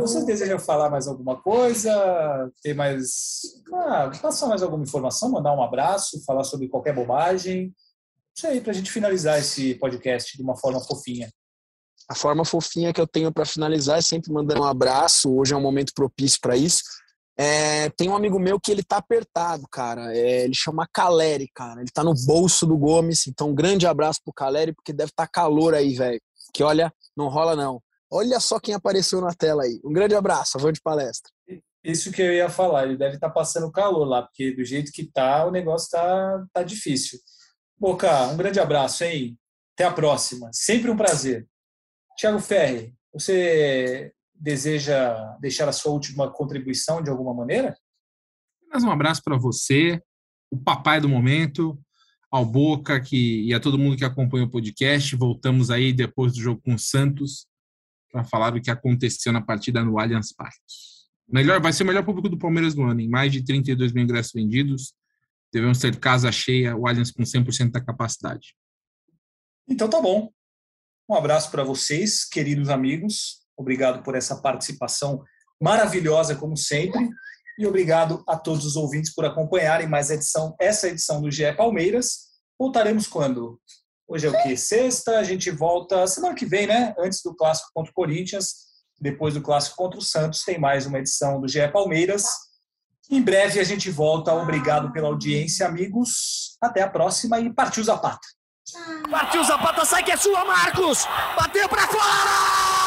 Você 0.00 0.24
deseja 0.24 0.58
falar 0.58 0.90
mais 0.90 1.06
alguma 1.06 1.40
coisa? 1.40 2.50
Ter 2.62 2.74
mais. 2.74 3.42
Ah, 3.72 4.10
passar 4.20 4.48
mais 4.48 4.62
alguma 4.62 4.82
informação, 4.82 5.30
mandar 5.30 5.54
um 5.54 5.62
abraço, 5.62 6.22
falar 6.24 6.44
sobre 6.44 6.68
qualquer 6.68 6.94
bobagem? 6.94 7.74
Isso 8.36 8.46
aí, 8.46 8.60
para 8.60 8.72
a 8.72 8.74
gente 8.74 8.90
finalizar 8.90 9.38
esse 9.38 9.74
podcast 9.76 10.36
de 10.36 10.42
uma 10.42 10.56
forma 10.56 10.80
fofinha. 10.80 11.30
A 12.08 12.14
forma 12.14 12.44
fofinha 12.44 12.92
que 12.92 13.00
eu 13.00 13.06
tenho 13.06 13.32
para 13.32 13.46
finalizar 13.46 13.98
é 13.98 14.02
sempre 14.02 14.32
mandando 14.32 14.60
um 14.60 14.66
abraço. 14.66 15.34
Hoje 15.34 15.54
é 15.54 15.56
um 15.56 15.62
momento 15.62 15.92
propício 15.94 16.38
para 16.40 16.56
isso. 16.56 16.82
É, 17.36 17.88
tem 17.90 18.08
um 18.08 18.14
amigo 18.14 18.38
meu 18.38 18.60
que 18.60 18.70
ele 18.70 18.82
tá 18.82 18.98
apertado, 18.98 19.66
cara. 19.70 20.14
É, 20.14 20.44
ele 20.44 20.54
chama 20.54 20.88
Caleri, 20.92 21.48
cara. 21.54 21.80
Ele 21.80 21.90
tá 21.92 22.04
no 22.04 22.14
bolso 22.26 22.66
do 22.66 22.76
Gomes. 22.76 23.26
Então, 23.26 23.50
um 23.50 23.54
grande 23.54 23.86
abraço 23.86 24.20
pro 24.22 24.34
Caleri, 24.34 24.72
porque 24.72 24.92
deve 24.92 25.10
estar 25.10 25.26
tá 25.26 25.32
calor 25.32 25.74
aí, 25.74 25.94
velho. 25.94 26.20
Que 26.52 26.62
olha, 26.62 26.92
não 27.16 27.28
rola 27.28 27.56
não. 27.56 27.80
Olha 28.16 28.38
só 28.38 28.60
quem 28.60 28.74
apareceu 28.74 29.20
na 29.20 29.34
tela 29.34 29.64
aí. 29.64 29.80
Um 29.84 29.92
grande 29.92 30.14
abraço, 30.14 30.56
vou 30.56 30.70
de 30.70 30.80
palestra. 30.80 31.32
Isso 31.82 32.12
que 32.12 32.22
eu 32.22 32.32
ia 32.32 32.48
falar, 32.48 32.84
ele 32.84 32.96
deve 32.96 33.16
estar 33.16 33.26
tá 33.26 33.34
passando 33.34 33.72
calor 33.72 34.04
lá, 34.04 34.22
porque 34.22 34.54
do 34.54 34.64
jeito 34.64 34.92
que 34.92 35.04
tá, 35.04 35.44
o 35.44 35.50
negócio 35.50 35.90
tá, 35.90 36.46
tá 36.52 36.62
difícil. 36.62 37.18
Boca, 37.76 38.28
um 38.28 38.36
grande 38.36 38.60
abraço, 38.60 39.02
hein? 39.02 39.36
Até 39.74 39.82
a 39.82 39.92
próxima. 39.92 40.48
Sempre 40.52 40.92
um 40.92 40.96
prazer. 40.96 41.48
Tiago 42.16 42.38
Ferri, 42.38 42.94
você 43.12 44.12
deseja 44.32 45.36
deixar 45.40 45.68
a 45.68 45.72
sua 45.72 45.90
última 45.90 46.30
contribuição 46.30 47.02
de 47.02 47.10
alguma 47.10 47.34
maneira? 47.34 47.76
Mais 48.70 48.84
um 48.84 48.92
abraço 48.92 49.22
para 49.24 49.36
você, 49.36 50.00
o 50.52 50.56
papai 50.56 51.00
do 51.00 51.08
momento, 51.08 51.76
ao 52.30 52.46
Boca 52.46 53.00
que, 53.00 53.42
e 53.44 53.52
a 53.52 53.58
todo 53.58 53.76
mundo 53.76 53.96
que 53.96 54.04
acompanha 54.04 54.44
o 54.44 54.50
podcast. 54.50 55.16
Voltamos 55.16 55.68
aí 55.68 55.92
depois 55.92 56.32
do 56.32 56.40
jogo 56.40 56.62
com 56.64 56.74
o 56.74 56.78
Santos 56.78 57.52
para 58.14 58.22
falar 58.22 58.50
do 58.50 58.60
que 58.60 58.70
aconteceu 58.70 59.32
na 59.32 59.42
partida 59.42 59.82
no 59.82 59.98
Allianz 59.98 60.32
Parque. 60.32 60.60
Melhor, 61.28 61.60
vai 61.60 61.72
ser 61.72 61.82
o 61.82 61.86
melhor 61.86 62.04
público 62.04 62.28
do 62.28 62.38
Palmeiras 62.38 62.76
no 62.76 62.84
ano, 62.84 63.00
em 63.00 63.08
mais 63.08 63.32
de 63.32 63.44
32 63.44 63.92
mil 63.92 64.04
ingressos 64.04 64.32
vendidos. 64.32 64.94
Devemos 65.52 65.80
ter 65.80 65.98
casa 65.98 66.30
cheia, 66.30 66.76
o 66.76 66.86
Allianz 66.86 67.10
com 67.10 67.24
100% 67.24 67.72
da 67.72 67.80
capacidade. 67.80 68.54
Então 69.68 69.90
tá 69.90 70.00
bom. 70.00 70.30
Um 71.10 71.14
abraço 71.16 71.50
para 71.50 71.64
vocês, 71.64 72.24
queridos 72.24 72.68
amigos. 72.68 73.40
Obrigado 73.56 74.04
por 74.04 74.14
essa 74.14 74.40
participação 74.40 75.24
maravilhosa, 75.60 76.36
como 76.36 76.56
sempre. 76.56 77.08
E 77.58 77.66
obrigado 77.66 78.22
a 78.28 78.36
todos 78.36 78.64
os 78.64 78.76
ouvintes 78.76 79.12
por 79.12 79.24
acompanharem 79.24 79.88
mais 79.88 80.10
edição, 80.10 80.54
essa 80.60 80.88
edição 80.88 81.20
do 81.20 81.32
GE 81.32 81.52
Palmeiras. 81.56 82.28
Voltaremos 82.56 83.08
quando? 83.08 83.60
Hoje 84.06 84.26
é 84.26 84.30
o 84.30 84.42
que? 84.42 84.56
Sexta, 84.56 85.18
a 85.18 85.22
gente 85.22 85.50
volta 85.50 86.06
semana 86.06 86.34
que 86.34 86.44
vem, 86.44 86.66
né? 86.66 86.94
Antes 86.98 87.22
do 87.22 87.34
clássico 87.34 87.70
contra 87.74 87.90
o 87.90 87.94
Corinthians, 87.94 88.64
depois 89.00 89.34
do 89.34 89.40
clássico 89.40 89.76
contra 89.76 89.98
o 89.98 90.02
Santos, 90.02 90.42
tem 90.42 90.58
mais 90.58 90.86
uma 90.86 90.98
edição 90.98 91.40
do 91.40 91.48
GE 91.48 91.66
Palmeiras. 91.72 92.26
Em 93.10 93.20
breve 93.20 93.60
a 93.60 93.64
gente 93.64 93.90
volta. 93.90 94.32
Obrigado 94.34 94.92
pela 94.92 95.08
audiência, 95.08 95.66
amigos. 95.66 96.56
Até 96.62 96.82
a 96.82 96.88
próxima 96.88 97.38
e 97.40 97.52
partiu 97.52 97.82
Zapata. 97.82 98.26
Partiu 99.10 99.44
Zapata, 99.44 99.84
sai 99.84 100.02
que 100.02 100.12
é 100.12 100.16
sua, 100.16 100.44
Marcos! 100.44 101.06
Bateu 101.36 101.68
para 101.68 101.86
fora! 101.86 102.83